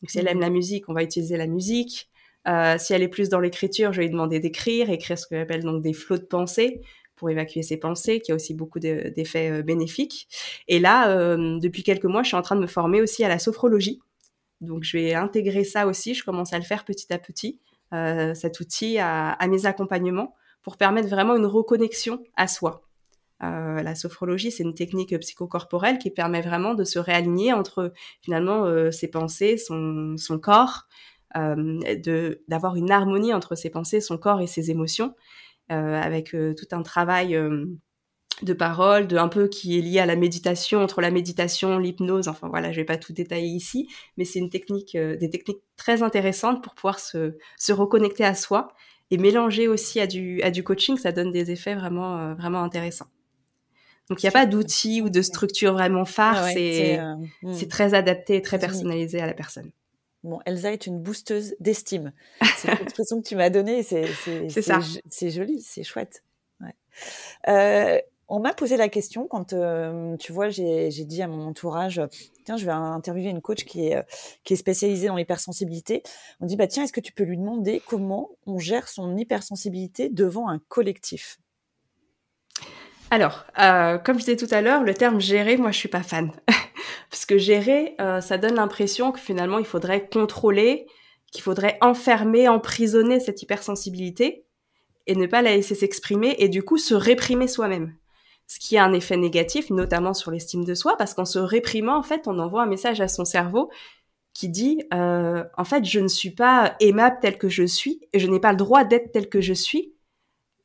[0.01, 2.09] Donc si elle aime la musique, on va utiliser la musique.
[2.47, 5.41] Euh, si elle est plus dans l'écriture, je vais lui demander d'écrire, écrire ce qu'on
[5.41, 6.81] appelle donc des flots de pensée
[7.15, 10.27] pour évacuer ses pensées, qui a aussi beaucoup d'effets euh, bénéfiques.
[10.67, 13.29] Et là, euh, depuis quelques mois, je suis en train de me former aussi à
[13.29, 13.99] la sophrologie.
[14.61, 16.13] Donc, je vais intégrer ça aussi.
[16.13, 17.59] Je commence à le faire petit à petit,
[17.93, 22.81] euh, cet outil à, mes accompagnements, pour permettre vraiment une reconnexion à soi.
[23.39, 29.07] la sophrologie, c'est une technique psychocorporelle qui permet vraiment de se réaligner entre finalement ses
[29.07, 30.87] pensées, son, corps,
[31.35, 35.13] de d'avoir une harmonie entre ses pensées, son corps et ses émotions.
[35.71, 37.65] Euh, avec euh, tout un travail euh,
[38.43, 42.27] de parole, de un peu qui est lié à la méditation, entre la méditation, l'hypnose.
[42.27, 45.63] Enfin voilà, je vais pas tout détailler ici, mais c'est une technique, euh, des techniques
[45.75, 48.67] très intéressantes pour pouvoir se, se reconnecter à soi
[49.11, 52.63] et mélanger aussi à du, à du coaching, ça donne des effets vraiment, euh, vraiment
[52.63, 53.07] intéressants.
[54.09, 57.53] Donc il n'y a pas d'outils ou de structure vraiment phare, c'est hmm.
[57.53, 59.71] c'est très adapté et très personnalisé à la personne.
[60.25, 62.11] Bon, Elsa est une boosteuse d'estime.
[62.57, 63.83] C'est l'expression que tu m'as donnée.
[63.83, 64.07] C'est
[64.61, 64.79] ça.
[65.07, 66.23] C'est joli, c'est chouette.
[66.61, 66.73] Ouais.
[67.47, 72.01] Euh, on m'a posé la question quand, euh, tu vois, j'ai dit à mon entourage,
[72.57, 74.03] je vais interviewer une coach qui est,
[74.43, 76.03] qui est spécialisée dans l'hypersensibilité.
[76.39, 80.09] On dit, bah tiens, est-ce que tu peux lui demander comment on gère son hypersensibilité
[80.09, 81.37] devant un collectif?
[83.11, 86.03] Alors, euh, comme je disais tout à l'heure, le terme gérer, moi, je suis pas
[86.03, 86.31] fan.
[87.09, 90.87] Parce que gérer, euh, ça donne l'impression que finalement, il faudrait contrôler,
[91.31, 94.45] qu'il faudrait enfermer, emprisonner cette hypersensibilité
[95.07, 97.95] et ne pas la laisser s'exprimer et du coup se réprimer soi-même
[98.47, 101.97] ce qui a un effet négatif, notamment sur l'estime de soi, parce qu'en se réprimant,
[101.97, 103.69] en fait, on envoie un message à son cerveau
[104.33, 108.19] qui dit, euh, en fait, je ne suis pas aimable tel que je suis, et
[108.19, 109.93] je n'ai pas le droit d'être tel que je suis.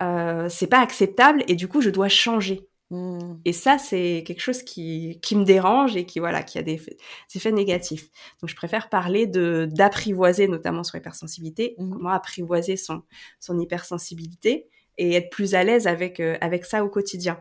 [0.02, 2.68] Euh, c'est pas acceptable, et du coup, je dois changer.
[2.90, 3.36] Hmm.
[3.44, 6.72] Et ça, c'est quelque chose qui, qui me dérange et qui voilà, qui a des
[6.72, 6.96] effets,
[7.32, 8.10] des effets négatifs.
[8.40, 11.90] Donc, je préfère parler de d'apprivoiser, notamment sur l'hypersensibilité, mmh.
[11.90, 13.02] comment apprivoiser son
[13.38, 17.40] son hypersensibilité et être plus à l'aise avec euh, avec ça au quotidien.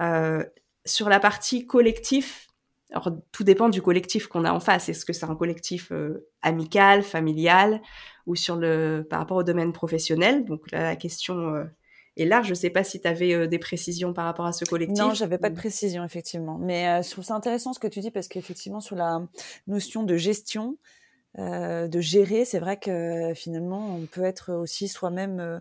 [0.00, 0.44] Euh,
[0.84, 2.48] sur la partie collectif,
[2.92, 4.88] alors tout dépend du collectif qu'on a en face.
[4.88, 7.80] Est-ce que c'est un collectif euh, amical, familial,
[8.26, 10.44] ou sur le par rapport au domaine professionnel?
[10.44, 11.64] Donc là, la question euh,
[12.16, 12.46] est large.
[12.46, 14.98] Je ne sais pas si tu avais des précisions par rapport à ce collectif.
[14.98, 16.58] Non, j'avais pas de précision effectivement.
[16.58, 19.26] Mais je trouve ça intéressant ce que tu dis parce qu'effectivement sur la
[19.66, 20.78] notion de gestion,
[21.36, 25.60] de gérer, c'est vrai que finalement on peut être aussi soi-même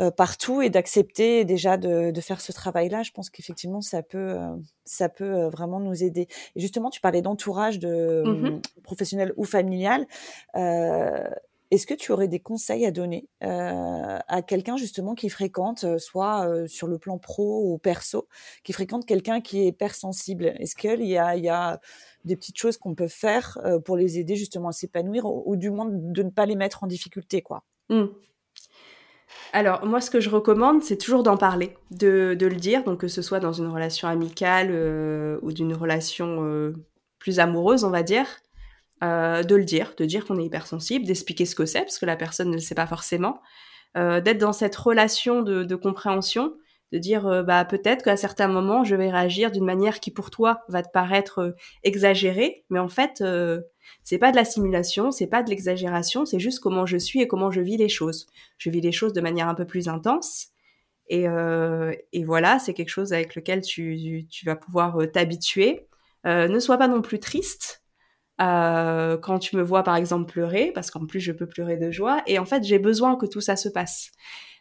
[0.00, 3.02] euh, partout et d'accepter déjà de, de, faire ce travail-là.
[3.02, 6.28] Je pense qu'effectivement, ça peut, euh, ça peut euh, vraiment nous aider.
[6.54, 10.06] Et justement, tu parlais d'entourage de mmh professionnel ou familial.
[10.54, 16.86] Est-ce que tu aurais des conseils à donner à quelqu'un justement qui fréquente, soit sur
[16.86, 18.26] le plan pro ou perso,
[18.64, 20.54] qui fréquente quelqu'un qui est hypersensible?
[20.58, 21.80] Est-ce qu'il y a, il y a
[22.24, 25.86] des petites choses qu'on peut faire pour les aider justement à s'épanouir ou, du moins
[25.90, 27.64] de ne pas les mettre en difficulté, quoi?
[27.90, 28.06] Mmh.
[29.52, 33.08] Alors, moi, ce que je recommande, c'est toujours d'en parler, de, le dire, donc que
[33.08, 36.72] ce soit dans une relation amicale euh, ou d'une relation euh,
[37.18, 38.26] plus amoureuse, on va dire,
[39.02, 42.06] euh, de le dire, de dire qu'on est hypersensible, d'expliquer ce que c'est, parce que
[42.06, 43.40] la personne ne le sait pas forcément,
[43.96, 46.52] d'être dans cette relation de compréhension
[46.92, 50.30] de dire euh, bah peut-être qu'à certains moments je vais réagir d'une manière qui pour
[50.30, 53.60] toi va te paraître euh, exagérée, mais en fait euh,
[54.04, 57.28] c'est pas de la simulation, c'est pas de l'exagération, c'est juste comment je suis et
[57.28, 58.26] comment je vis les choses.
[58.58, 60.48] Je vis les choses de manière un peu plus intense
[61.10, 61.24] et,
[62.12, 65.88] et voilà, c'est quelque chose avec lequel tu, tu vas pouvoir t'habituer.
[66.26, 67.82] ne sois pas non plus triste.
[68.38, 72.22] quand tu me vois par exemple pleurer, parce qu'en plus je peux pleurer de joie,
[72.26, 74.10] et en fait j'ai besoin que tout ça se passe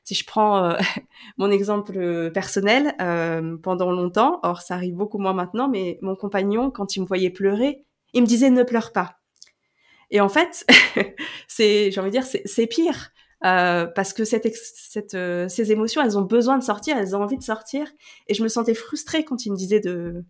[0.07, 0.77] si je prends euh,
[1.37, 6.71] mon exemple personnel, euh, pendant longtemps, or ça arrive beaucoup moins maintenant, mais mon compagnon,
[6.71, 9.17] quand il me voyait pleurer, il me disait ne pleure pas.
[10.09, 10.65] Et en fait,
[11.49, 13.09] c'est, j'ai envie de dire, c'est pire.
[13.45, 17.91] Euh, parce que ces émotions, elles ont besoin de sortir, elles ont envie de sortir,
[18.27, 20.23] et je me sentais frustrée quand il me disait de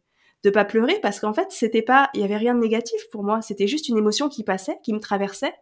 [0.43, 3.23] de pas pleurer, parce qu'en fait, c'était pas, il y avait rien de négatif pour
[3.23, 5.53] moi, c'était juste une émotion qui passait, qui me traversait,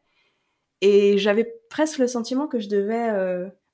[0.82, 3.10] et j'avais presque le sentiment que je devais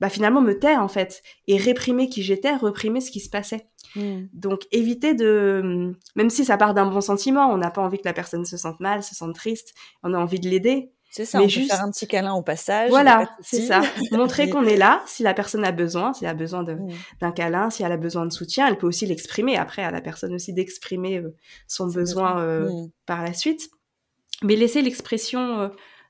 [0.01, 3.67] bah, finalement me taire en fait et réprimer qui j'étais, réprimer ce qui se passait.
[3.95, 4.23] Hmm.
[4.33, 8.05] Donc éviter de, même si ça part d'un bon sentiment, on n'a pas envie que
[8.05, 10.91] la personne se sente mal, se sente triste, on a envie de l'aider.
[11.11, 11.69] C'est ça, mais on juste...
[11.69, 12.89] faire un petit câlin au passage.
[12.89, 13.81] Voilà, c'est ça.
[14.11, 16.87] Montrer qu'on est là, si la personne a besoin, si elle a besoin hmm.
[17.19, 19.57] d'un câlin, si elle a besoin de soutien, elle peut aussi l'exprimer.
[19.57, 21.35] Après, à la personne aussi d'exprimer euh,
[21.67, 22.89] son besoin, euh, hmm.
[23.05, 23.69] par la suite.
[24.41, 25.67] Mais laisser l'expression euh,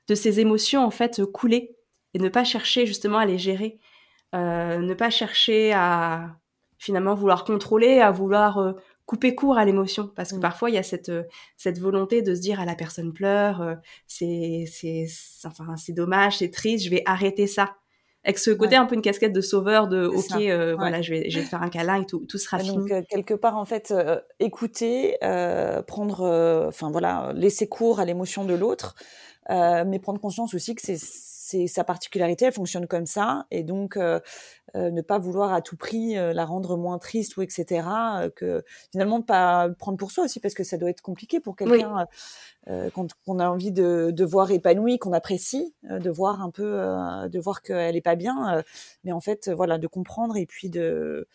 [0.08, 1.76] de ses émotions, en fait, couler
[2.14, 3.78] et ne pas chercher justement à les gérer,
[4.34, 6.36] euh, ne pas chercher à
[6.78, 8.72] finalement vouloir contrôler, à vouloir euh,
[9.06, 10.40] couper court à l'émotion, parce que mm.
[10.40, 11.24] parfois il y a cette euh,
[11.56, 15.06] cette volonté de se dire à la personne pleure, c'est c'est
[15.44, 17.76] enfin c'est dommage, c'est triste, je vais arrêter ça.
[18.24, 21.40] Avec ce côté un peu une casquette de sauveur de ok voilà je vais je
[21.40, 22.76] vais faire un câlin et tout tout sera fini.
[22.88, 23.92] Donc quelque part en fait
[24.38, 25.16] écouter,
[25.88, 28.94] prendre enfin voilà laisser court à l'émotion de l'autre,
[29.50, 30.96] mais prendre conscience aussi que c'est
[31.52, 34.20] c'est sa particularité, elle fonctionne comme ça, et donc euh,
[34.74, 37.86] ne pas vouloir à tout prix la rendre moins triste ou etc.
[38.34, 42.06] que finalement pas prendre pour soi aussi parce que ça doit être compliqué pour quelqu'un
[42.94, 46.78] quand on a envie de, de voir épanoui, qu'on apprécie, de voir un peu,
[47.28, 48.62] de voir qu'elle est pas bien,
[49.04, 51.28] mais en fait voilà de comprendre et puis de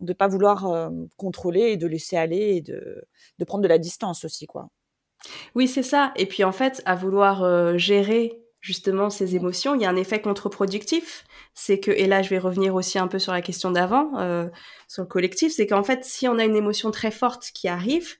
[0.00, 3.04] de pas vouloir contrôler et de laisser aller et de
[3.38, 4.70] de prendre de la distance aussi quoi.
[5.54, 6.12] Oui, c'est ça.
[6.16, 9.96] Et puis en fait, à vouloir euh, gérer justement ces émotions, il y a un
[9.96, 11.24] effet contre-productif.
[11.54, 14.48] C'est que, et là je vais revenir aussi un peu sur la question d'avant, euh,
[14.88, 18.16] sur le collectif, c'est qu'en fait, si on a une émotion très forte qui arrive,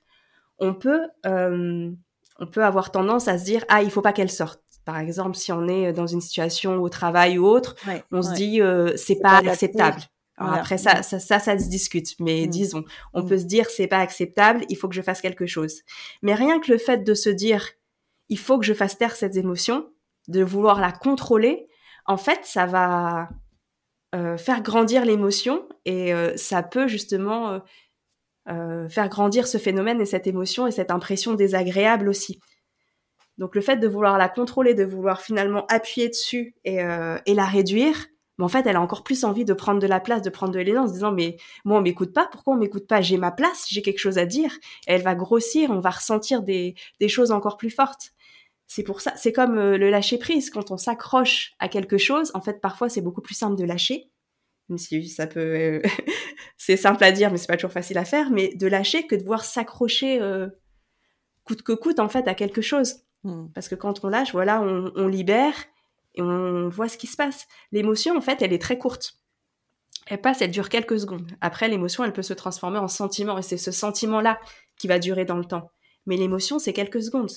[0.59, 1.89] on peut, euh,
[2.39, 4.61] on peut avoir tendance à se dire, ah, il faut pas qu'elle sorte.
[4.85, 7.75] Par exemple, si on est dans une situation au travail ou autre,
[8.11, 8.59] on se dit,
[8.97, 10.01] c'est pas acceptable.
[10.37, 12.19] Après ça, ça, ça, ça, se discute.
[12.19, 12.49] Mais mm.
[12.49, 13.27] disons, on mm.
[13.27, 15.81] peut se dire c'est pas acceptable, il faut que je fasse quelque chose.
[16.21, 17.69] Mais rien que le fait de se dire
[18.29, 19.90] il faut que je fasse taire cette émotion,
[20.27, 21.67] de vouloir la contrôler,
[22.05, 23.29] en fait, ça va
[24.13, 27.61] euh, faire grandir l'émotion et euh, ça peut justement
[28.49, 32.39] euh, faire grandir ce phénomène et cette émotion et cette impression désagréable aussi.
[33.37, 36.79] Donc le fait de vouloir la contrôler, de vouloir finalement appuyer dessus et,
[37.25, 38.07] et la réduire,
[38.37, 40.51] mais en fait, elle a encore plus envie de prendre de la place, de prendre
[40.51, 42.27] de l'élan en se disant, mais moi, on m'écoute pas.
[42.31, 43.01] Pourquoi on m'écoute pas?
[43.01, 44.57] J'ai ma place, j'ai quelque chose à dire.
[44.85, 46.75] elle va grossir, on va ressentir des
[47.07, 48.11] choses encore plus fortes.
[48.73, 50.49] C'est pour ça, c'est comme euh, le lâcher prise.
[50.49, 54.09] Quand on s'accroche à quelque chose, en fait, parfois, c'est beaucoup plus simple de lâcher.
[54.69, 55.81] Même si ça peut, euh,
[56.57, 59.15] c'est simple à dire, mais c'est pas toujours facile à faire, mais de lâcher que
[59.15, 60.47] de voir s'accrocher euh,
[61.43, 63.01] coûte que coûte, en fait, à quelque chose.
[63.25, 63.47] Hmm.
[63.53, 65.65] Parce que quand on lâche, voilà, on, on libère
[66.15, 67.49] et on voit ce qui se passe.
[67.73, 69.15] L'émotion, en fait, elle est très courte.
[70.07, 71.29] Elle passe, elle dure quelques secondes.
[71.41, 74.39] Après, l'émotion, elle peut se transformer en sentiment, et c'est ce sentiment-là
[74.77, 75.71] qui va durer dans le temps.
[76.05, 77.31] Mais l'émotion, c'est quelques secondes.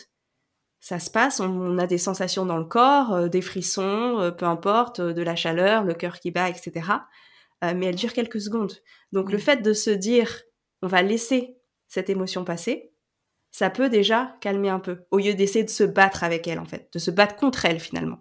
[0.85, 4.45] Ça se passe, on, a des sensations dans le corps, euh, des frissons, euh, peu
[4.45, 6.87] importe, euh, de la chaleur, le cœur qui bat, etc.
[7.63, 8.75] mais elle dure quelques secondes.
[9.11, 10.43] Donc le fait de se dire,
[10.83, 11.57] on va laisser
[11.89, 12.93] cette émotion passer,
[13.51, 16.67] ça peut déjà calmer un peu, au lieu d'essayer de se battre avec elle, en
[16.67, 18.19] fait, de se battre contre elle finalement.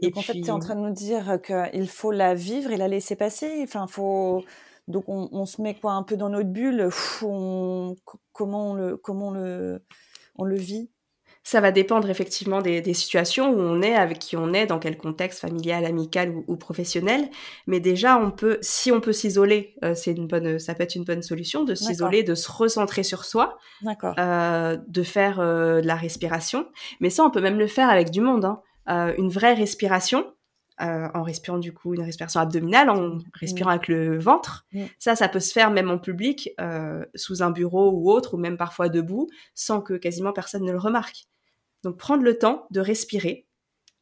[0.00, 2.78] Et en fait, tu es en train de nous dire qu'il faut la vivre et
[2.78, 3.60] la laisser passer.
[3.62, 4.42] Enfin, faut.
[4.88, 6.88] Donc, on, se met quoi un peu dans notre bulle?
[7.20, 9.84] comment on le, comment le,
[10.34, 10.90] on le vit?
[11.42, 14.96] Ça va dépendre effectivement des, situations où on est, avec qui on est, dans quel
[14.96, 17.28] contexte familial, amical ou, professionnel.
[17.66, 20.94] Mais déjà, on peut, si on peut s'isoler, euh, c'est une bonne, ça peut être
[20.94, 23.58] une bonne solution de s'isoler, de se recentrer sur soi,
[24.18, 26.66] euh, de faire euh, de la respiration.
[27.00, 28.44] Mais ça, on peut même le faire avec du monde.
[28.44, 28.60] Hein.
[28.88, 30.26] Euh, une vraie respiration,
[30.80, 34.66] euh, en respirant du coup une respiration abdominale, en respirant avec le ventre.
[34.98, 38.36] Ça, ça peut se faire même en public, euh, sous un bureau ou autre, ou
[38.38, 41.26] même parfois debout, sans que quasiment personne ne le remarque.
[41.82, 43.46] Donc prendre le temps de respirer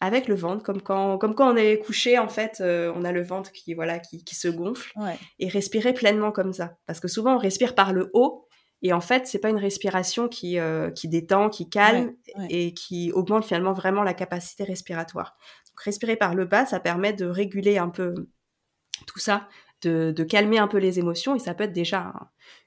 [0.01, 3.23] avec le ventre, comme quand, comme quand on est couché, en fait, on a le
[3.23, 4.93] ventre qui, voilà, qui, se gonfle,
[5.41, 6.77] et respirer pleinement comme ça.
[6.87, 8.49] Parce que souvent, on respire par le haut,
[8.83, 12.15] et en fait, c'est pas une respiration qui, euh, qui détend, qui calme
[12.49, 15.37] et qui augmente finalement vraiment la capacité respiratoire.
[15.79, 18.15] Donc, respirer par le bas, ça permet de réguler un peu
[19.07, 19.47] tout ça,
[19.83, 22.13] de, de calmer un peu les émotions et ça peut être déjà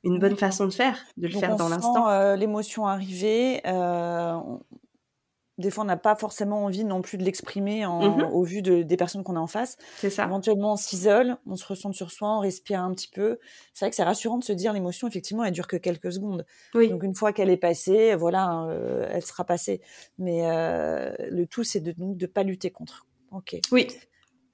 [0.04, 2.10] une bonne façon de faire, de le faire dans l'instant.
[2.10, 4.40] Euh, l'émotion arriver, euh,
[5.58, 8.84] des fois, on n'a pas forcément envie non plus de l'exprimer mmh au vu de,
[8.84, 9.78] des personnes qu'on a en face.
[9.98, 10.26] C'est ça.
[10.26, 13.40] Éventuellement, on s'isole, on se ressent sur soi, on respire un petit peu.
[13.74, 16.46] C'est vrai que c'est rassurant de se dire l'émotion, effectivement, elle dure que quelques secondes.
[16.74, 16.90] Oui.
[16.90, 19.82] Donc, une fois qu'elle est passée, voilà, euh, elle sera passée.
[20.18, 23.06] Mais euh, le tout, c'est de ne pas lutter contre.
[23.32, 23.58] Ok.
[23.72, 23.88] Oui.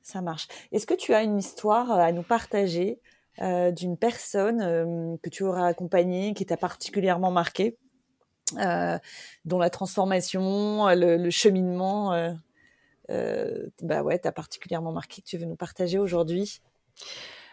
[0.01, 0.47] Ça marche.
[0.71, 2.99] Est-ce que tu as une histoire à nous partager
[3.41, 7.86] euh, d'une personne que tu auras accompagnée, qui t'a particulièrement marqué euh,
[8.53, 12.33] dont la transformation, le, cheminement, euh,
[13.09, 16.61] euh, bah ouais, t'as particulièrement marqué que tu veux nous partager aujourd'hui.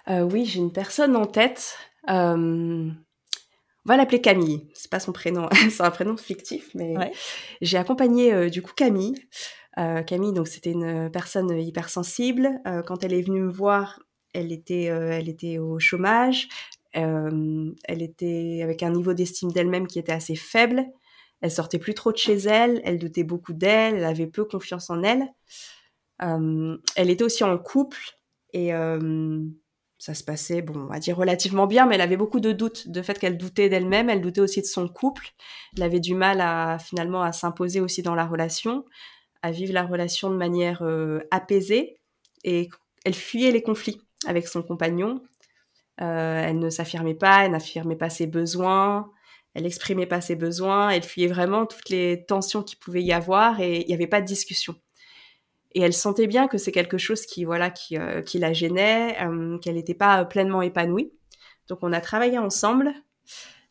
[0.09, 1.77] oui, j'ai une personne en tête.
[2.07, 2.95] on
[3.85, 4.69] va l'appeler Camille.
[4.75, 6.95] C'est pas son prénom, c'est un prénom fictif, mais
[7.61, 9.15] j'ai accompagné du coup Camille.
[10.07, 12.61] Camille, donc c'était une personne hypersensible.
[12.87, 14.01] quand elle est venue me voir,
[14.33, 16.49] elle était, elle était au chômage.
[16.97, 20.85] Euh, elle était avec un niveau d'estime d'elle-même qui était assez faible.
[21.41, 22.81] Elle sortait plus trop de chez elle.
[22.85, 23.97] Elle doutait beaucoup d'elle.
[23.97, 25.27] Elle avait peu confiance en elle.
[26.23, 27.99] Euh, elle était aussi en couple
[28.53, 29.41] et euh,
[29.99, 32.89] ça se passait, bon, on va dire relativement bien, mais elle avait beaucoup de doutes,
[32.89, 35.33] de fait qu'elle doutait d'elle-même, elle doutait aussi de son couple,
[35.77, 38.85] elle avait du mal à finalement à s'imposer aussi dans la relation,
[39.43, 40.87] à vivre la relation de manière
[41.33, 41.99] apaisée,
[42.45, 42.69] et
[43.05, 45.21] elle fuyait les conflits avec son compagnon,
[45.99, 49.11] elle ne s'affirmait pas, elle n'affirmait pas ses besoins,
[49.55, 53.61] elle exprimait pas ses besoins, elle fuyait vraiment toutes les tensions qu'il pouvait y avoir
[53.61, 54.75] et il n'y avait pas de discussion.
[55.73, 59.17] Et elle sentait bien que c'est quelque chose qui, voilà, qui, qui la gênait,
[59.63, 61.13] qu'elle n'était pas pleinement épanouie.
[61.69, 62.93] Donc on a travaillé ensemble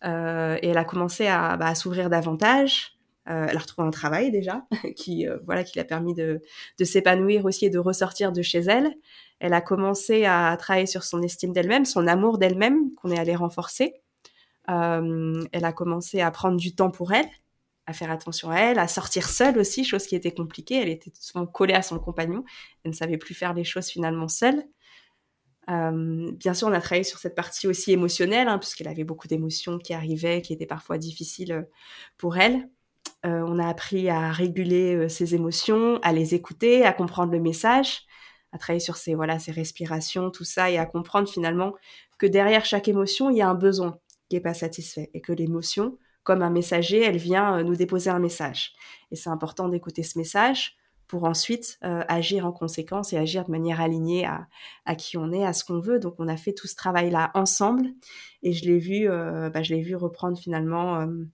[0.05, 2.97] euh, et elle a commencé à, bah, s'ouvrir davantage.
[3.29, 4.65] Euh, elle a retrouvé un travail déjà
[4.97, 6.41] qui euh, voilà qui l'a permis de,
[6.77, 8.93] de s'épanouir aussi et de ressortir de chez elle.
[9.39, 13.35] Elle a commencé à travailler sur son estime d'elle-même, son amour d'elle-même qu'on est allé
[13.35, 13.93] renforcer.
[14.69, 17.27] Euh, elle a commencé à prendre du temps pour elle,
[17.85, 20.75] à faire attention à elle, à sortir seule aussi, chose qui était compliquée.
[20.75, 22.43] Elle était souvent collée à son compagnon.
[22.83, 24.63] Elle ne savait plus faire les choses finalement seule.
[25.69, 29.27] Euh, bien sûr, on a travaillé sur cette partie aussi émotionnelle, hein, puisqu'elle avait beaucoup
[29.27, 31.63] d'émotions qui arrivaient, qui étaient parfois difficiles euh,
[32.17, 32.69] pour elle.
[33.25, 38.05] On a appris à réguler ses émotions, à les écouter, à comprendre le message,
[38.53, 41.73] à travailler sur ses voilà ses respirations, tout ça, et à comprendre finalement
[42.17, 45.33] que derrière chaque émotion, il y a un besoin qui est pas satisfait, et que
[45.33, 48.73] l'émotion, comme un messager, elle vient nous déposer un message.
[49.11, 50.77] Et c'est important d'écouter ce message
[51.13, 54.47] pour ensuite euh, agir en conséquence et agir de manière alignée à,
[54.85, 55.99] à qui on est, à ce qu'on veut.
[55.99, 57.89] Donc on a fait tout ce travail-là ensemble
[58.41, 61.25] et je l'ai vu, euh, bah, je l'ai vu reprendre finalement euh, euh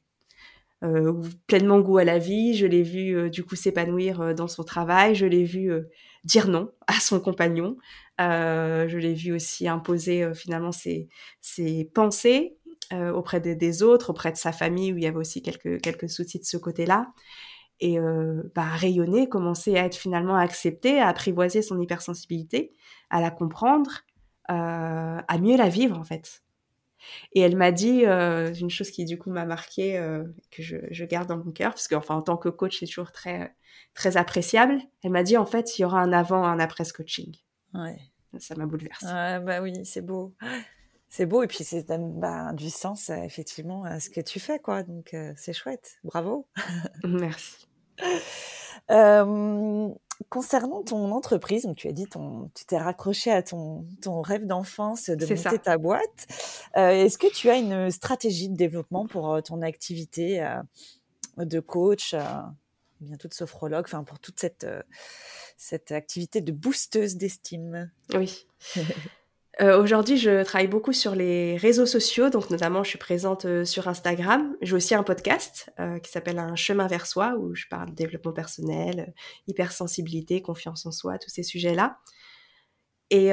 [1.48, 2.56] pleinement goût à la vie.
[2.56, 5.15] Je l'ai vu euh, du coup s'épanouir dans son travail.
[5.15, 5.72] Je l'ai vu
[6.24, 7.78] dire non à son compagnon.
[8.20, 11.10] je l'ai vu aussi imposer finalement ses,
[11.42, 12.58] ses pensées
[12.92, 16.10] auprès des, des, autres, auprès de sa famille où il y avait aussi quelques quelques
[16.10, 17.08] soucis de ce côté-là
[17.80, 22.74] et euh, bah, rayonner, commencer à être finalement accepté, à apprivoiser son hypersensibilité,
[23.10, 24.02] à la comprendre,
[24.52, 26.44] euh, à mieux la vivre en fait.
[27.34, 30.78] Et elle m'a dit euh, une chose qui du coup m'a marqué, euh, que je,
[30.92, 33.56] je, garde dans mon cœur, parce qu'enfin en tant que coach c'est toujours très
[33.94, 34.80] très appréciable.
[35.04, 37.36] Elle m'a dit en fait il y aura un avant, un après ce coaching.
[37.74, 37.98] Ouais.
[38.38, 39.08] Ça m'a bouleversée.
[39.08, 40.36] Ouais, bah oui, c'est beau.
[41.10, 44.84] C'est beau et puis c'est bah, du sens effectivement à ce que tu fais quoi.
[44.84, 45.98] Donc euh, c'est chouette.
[46.04, 46.48] Bravo.
[47.04, 47.68] Merci.
[50.27, 54.45] Concernant ton entreprise, donc tu as dit ton, tu t'es raccroché à ton, ton rêve
[54.45, 55.58] d'enfance de monter ça.
[55.58, 56.27] ta boîte.
[56.75, 60.62] Euh, est-ce que tu as une stratégie de développement pour euh, ton activité euh,
[61.38, 62.19] de coach, euh,
[62.99, 64.67] bientôt de sophrologue, enfin pour toute cette,
[65.58, 67.89] cette activité de boosteuse d'estime?
[68.13, 68.45] Oui.
[69.62, 73.65] Euh, Aujourd'hui, je travaille beaucoup sur les réseaux sociaux, donc notamment je suis présente euh,
[73.65, 74.56] sur Instagram.
[74.62, 77.95] J'ai aussi un podcast euh, qui s'appelle Un chemin vers soi, où je parle de
[77.95, 79.13] développement personnel,
[79.48, 81.98] hypersensibilité, confiance en soi, tous ces sujets-là.
[83.12, 83.32] Et,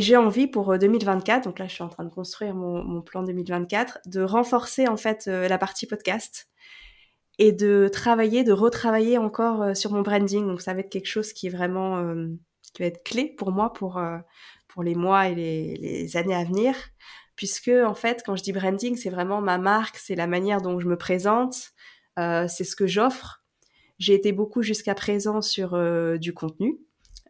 [0.00, 3.22] j'ai envie pour 2024, donc là je suis en train de construire mon, mon plan
[3.22, 6.48] 2024, de renforcer en fait la partie podcast
[7.38, 10.46] et de travailler, de retravailler encore sur mon branding.
[10.46, 12.02] Donc ça va être quelque chose qui est vraiment,
[12.72, 14.00] qui va être clé pour moi pour
[14.78, 16.72] pour les mois et les, les, années à venir,
[17.34, 20.78] puisque en fait, quand je dis branding, c'est vraiment ma marque, c'est la manière dont
[20.78, 21.70] je me présente,
[22.16, 23.42] euh, c'est ce que j'offre.
[23.98, 26.78] J'ai été beaucoup jusqu'à présent sur euh, du contenu,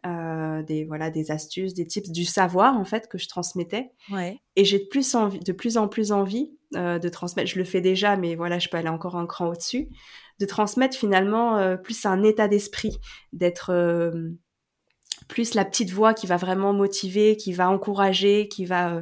[0.05, 3.89] euh, des voilà des astuces, des tips, du savoir en fait que je transmettais.
[4.11, 4.39] Ouais.
[4.55, 7.49] Et j'ai de plus envie, de plus en plus envie euh, de transmettre.
[7.49, 9.89] Je le fais déjà, mais voilà, je peux aller encore un cran au-dessus,
[10.39, 12.99] de transmettre finalement euh, plus un état d'esprit,
[13.33, 13.73] d'être
[15.29, 19.01] plus la petite voix qui va vraiment motiver, qui va encourager, qui va euh,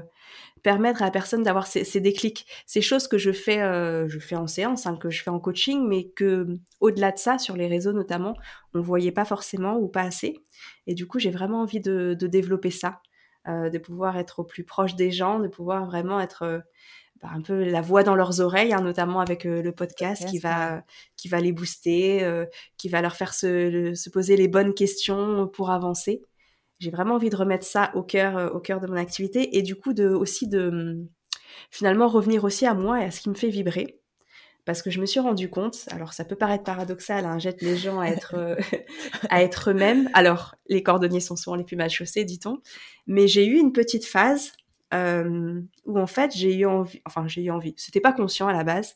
[0.61, 4.19] permettre à la personne d'avoir ces, ces, déclics, ces choses que je fais, euh, je
[4.19, 7.55] fais en séance, hein, que je fais en coaching, mais que au-delà de ça, sur
[7.55, 8.35] les réseaux notamment,
[8.73, 10.35] on voyait pas forcément ou pas assez.
[10.85, 13.01] Et du coup, j'ai vraiment envie de, de développer ça,
[13.47, 16.59] euh, de pouvoir être au plus proche des gens, de pouvoir vraiment être euh,
[17.23, 20.39] un peu la voix dans leurs oreilles, hein, notamment avec euh, le podcast yes, qui
[20.39, 20.81] va ouais.
[21.15, 22.45] qui va les booster, euh,
[22.77, 26.21] qui va leur faire se, le, se, poser les bonnes questions pour avancer.
[26.79, 29.61] J'ai vraiment envie de remettre ça au cœur euh, au cœur de mon activité et
[29.61, 31.07] du coup de aussi de
[31.71, 33.99] finalement revenir aussi à moi et à ce qui me fait vibrer.
[34.65, 37.77] Parce que je me suis rendu compte, alors ça peut paraître paradoxal, hein, jette les
[37.77, 38.57] gens à être
[39.29, 40.09] à être eux-mêmes.
[40.13, 42.57] Alors les cordonniers sont souvent les plus mal chaussés, dit-on,
[43.07, 44.51] mais j'ai eu une petite phase
[44.93, 48.53] euh, où en fait j'ai eu envie, enfin j'ai eu envie, c'était pas conscient à
[48.53, 48.95] la base,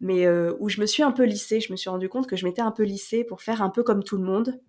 [0.00, 2.36] mais euh, où je me suis un peu lissée, je me suis rendu compte que
[2.36, 4.60] je m'étais un peu lissée pour faire un peu comme tout le monde,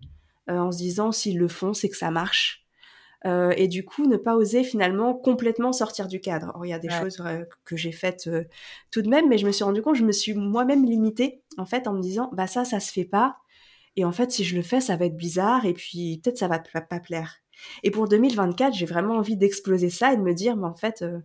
[0.50, 2.64] euh, en se disant s'ils le font c'est que ça marche.
[3.24, 6.52] Et du coup, ne pas oser finalement complètement sortir du cadre.
[6.54, 7.00] Or, il y a des ouais.
[7.00, 7.22] choses
[7.64, 8.30] que j'ai faites
[8.90, 11.66] tout de même, mais je me suis rendu compte, je me suis moi-même limitée en
[11.66, 13.36] fait en me disant, bah ça, ça se fait pas.
[13.96, 16.46] Et en fait, si je le fais, ça va être bizarre et puis peut-être ça
[16.46, 17.42] va pas plaire.
[17.82, 21.02] Et pour 2024, j'ai vraiment envie d'exploser ça et de me dire, mais en fait,
[21.02, 21.18] euh,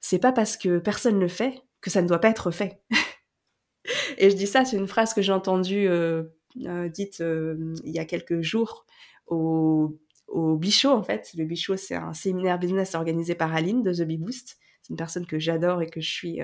[0.00, 2.82] c'est pas parce que personne le fait que ça ne doit pas être fait.
[4.18, 6.24] et je dis ça, c'est une phrase que j'ai entendue euh,
[6.66, 8.84] euh, dite euh, il y a quelques jours
[9.26, 11.30] au, au Bichot, en fait.
[11.36, 14.58] Le Bichot, c'est un séminaire business organisé par Aline de The Bee Boost.
[14.82, 16.40] C'est une personne que j'adore et que je suis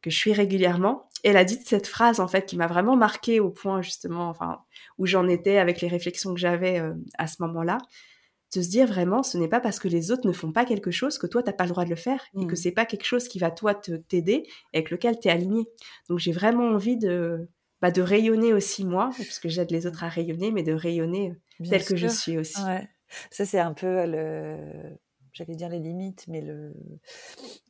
[0.00, 1.10] que je suis régulièrement.
[1.24, 4.60] elle a dit cette phrase en fait qui m'a vraiment marquée au point justement, enfin
[4.96, 6.82] où j'en étais avec les réflexions que j'avais
[7.18, 7.76] à ce moment-là,
[8.54, 10.90] de se dire vraiment, ce n'est pas parce que les autres ne font pas quelque
[10.90, 12.56] chose que toi t'as pas le droit de le faire et que mmh.
[12.56, 15.66] c'est pas quelque chose qui va toi te t'aider et avec lequel tu es aligné.
[16.08, 17.48] Donc j'ai vraiment envie de
[17.80, 21.30] bah, de rayonner aussi moi, parce que j'aide les autres à rayonner, mais de rayonner
[21.60, 22.60] euh, tel que je suis aussi.
[23.30, 24.56] Ça c'est un peu le
[25.32, 26.74] j'allais dire les limites, mais le,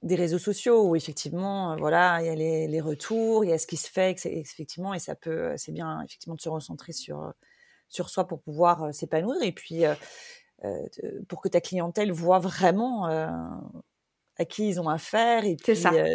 [0.03, 3.53] des réseaux sociaux où effectivement, euh, voilà, il y a les, les, retours, il y
[3.53, 6.93] a ce qui se fait, effectivement, et ça peut, c'est bien effectivement de se recentrer
[6.93, 7.31] sur euh,
[7.91, 9.83] sur soi pour pouvoir euh, s'épanouir et puis
[11.29, 15.75] pour que ta clientèle voit vraiment à qui ils ont affaire et puis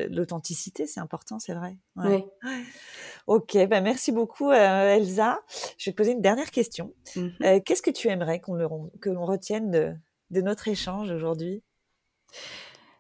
[0.10, 1.78] l'authenticité, c'est important, c'est vrai.
[1.96, 2.24] Oui.
[3.28, 5.40] Ok, ben merci beaucoup Elsa.
[5.78, 6.94] Je vais te poser une dernière question.
[7.16, 9.94] Mmh qu'est-ce que tu aimerais qu'on que l'on retienne de,
[10.32, 11.64] de notre échange aujourd'hui?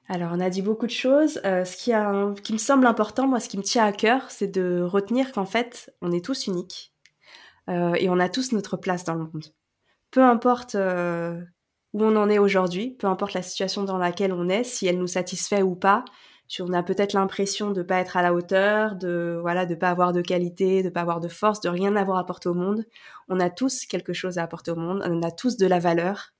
[0.08, 1.41] Alors, on a dit beaucoup de choses.
[1.46, 4.30] Euh, ce qui, a, qui, me semble important, moi, ce qui me tient à cœur,
[4.30, 6.93] c'est de retenir qu'en fait, on est tous uniques
[7.70, 9.46] euh, et on a tous notre place dans le monde.
[10.16, 11.41] Peu importe euh,
[11.91, 14.97] où on en est aujourd'hui, peu importe la situation dans laquelle on est, si elle
[14.97, 16.05] nous satisfait ou pas,
[16.47, 19.89] si on a peut-être l'impression de pas être à la hauteur, de voilà, de pas
[19.89, 22.86] avoir de qualité, de pas avoir de force, de rien avoir à apporter au monde.
[23.28, 25.03] On a tous quelque chose à apporter au monde.
[25.05, 26.32] On a tous de la valeur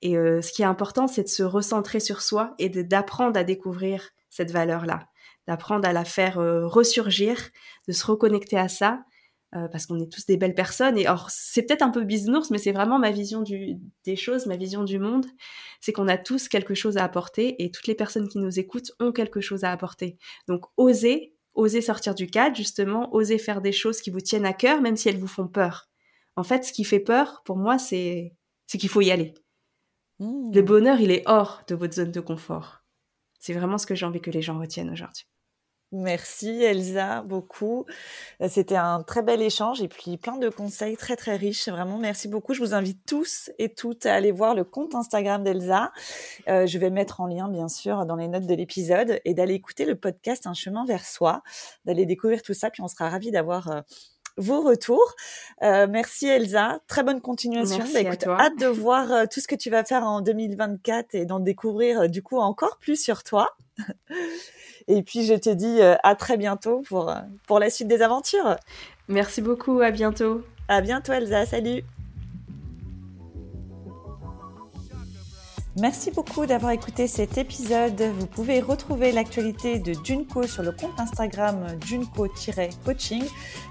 [0.00, 3.44] et euh, ce qui est important, c'est de se recentrer sur soi et d'apprendre à
[3.44, 5.06] découvrir cette valeur-là,
[5.46, 7.36] d'apprendre à la faire euh, ressurgir,
[7.88, 9.04] de se reconnecter à ça,
[9.56, 10.98] euh, parce qu'on est tous des belles personnes.
[10.98, 14.46] Et or, c'est peut-être un peu bisounours, mais c'est vraiment ma vision du, des choses,
[14.46, 15.24] ma vision du monde.
[15.80, 18.92] C'est qu'on a tous quelque chose à apporter et toutes les personnes qui nous écoutent
[19.00, 20.18] ont quelque chose à apporter.
[20.46, 24.52] Donc, osez, osez sortir du cadre, justement, osez faire des choses qui vous tiennent à
[24.52, 25.88] cœur, même si elles vous font peur.
[26.36, 28.34] En fait, ce qui fait peur, pour moi, c'est
[28.68, 29.32] qu'il faut y aller.
[30.18, 30.64] Le mmh.
[30.64, 32.82] bonheur, il est hors de votre zone de confort.
[33.38, 35.26] C'est vraiment ce que j'ai envie que les gens retiennent aujourd'hui.
[35.96, 37.86] Merci Elsa beaucoup.
[38.40, 41.68] Euh, c'était un très bel échange et puis plein de conseils très très riches.
[41.68, 42.54] Vraiment merci beaucoup.
[42.54, 45.92] Je vous invite tous et toutes à aller voir le compte Instagram d'Elsa.
[46.48, 49.54] Euh, je vais mettre en lien bien sûr dans les notes de l'épisode et d'aller
[49.54, 51.42] écouter le podcast Un chemin vers soi,
[51.84, 52.70] d'aller découvrir tout ça.
[52.70, 53.80] Puis on sera ravis d'avoir euh,
[54.36, 55.14] vos retours.
[55.62, 57.78] Euh, merci Elsa, très bonne continuation.
[57.78, 61.14] Merci bah, écoute, hâte de voir euh, tout ce que tu vas faire en 2024
[61.14, 63.56] et d'en découvrir euh, du coup encore plus sur toi.
[64.88, 67.12] et puis je te dis à très bientôt pour,
[67.46, 68.56] pour la suite des aventures.
[69.08, 70.42] Merci beaucoup, à bientôt.
[70.68, 71.84] À bientôt Elsa, salut.
[75.78, 78.00] Merci beaucoup d'avoir écouté cet épisode.
[78.00, 83.24] Vous pouvez retrouver l'actualité de Junko sur le compte Instagram junko-coaching.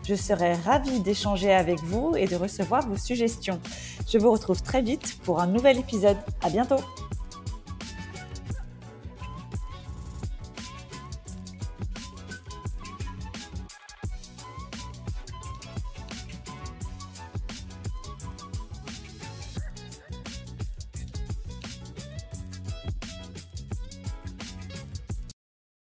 [0.07, 3.59] Je serai ravie d'échanger avec vous et de recevoir vos suggestions.
[4.07, 6.17] Je vous retrouve très vite pour un nouvel épisode.
[6.43, 6.77] À bientôt!